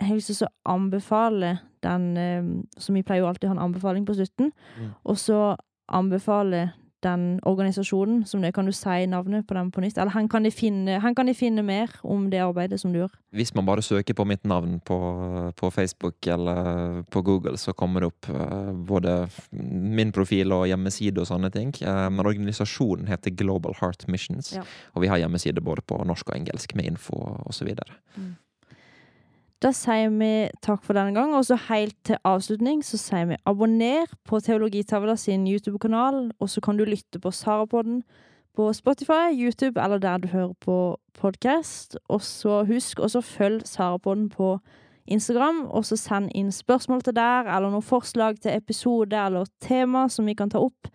[0.00, 2.48] har jeg lyst til å anbefale den eh,
[2.78, 4.52] Som vi pleier jo alltid å ha en anbefaling på slutten.
[5.04, 5.54] Og så
[5.86, 6.72] anbefale
[7.06, 9.96] den organisasjonen, som det kan du si navnet på den på nytt?
[9.98, 12.98] Eller han kan de finne, han kan de finne mer om det arbeidet som du
[13.00, 13.14] gjør.
[13.36, 14.98] Hvis man bare søker på mitt navn på,
[15.56, 19.16] på Facebook eller på Google, så kommer det opp eh, både
[19.96, 21.74] min profil og hjemmeside og sånne ting.
[21.82, 24.62] Eh, Men organisasjonen heter Global Heart Missions, Ja.
[24.94, 27.92] og vi har hjemmeside både på norsk og engelsk med info så videre.
[29.64, 33.38] Da sier vi takk for denne gang, og så helt til avslutning så sier vi
[33.48, 38.02] abonner på Teologitavla sin YouTube-kanal, og så kan du lytte på Sarapodden
[38.56, 41.96] på Spotify, YouTube eller der du hører på podkast.
[42.08, 44.58] Og så husk også følg Sarapodden på
[45.06, 50.08] Instagram, og så send inn spørsmål til der, eller noen forslag til episode eller tema
[50.12, 50.88] som vi kan ta opp,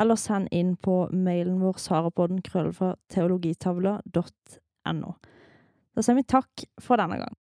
[0.00, 5.12] eller send inn på mailen vår sarapodden krøll fra teologitavla.no.
[5.92, 7.41] Da sier vi takk for denne gang.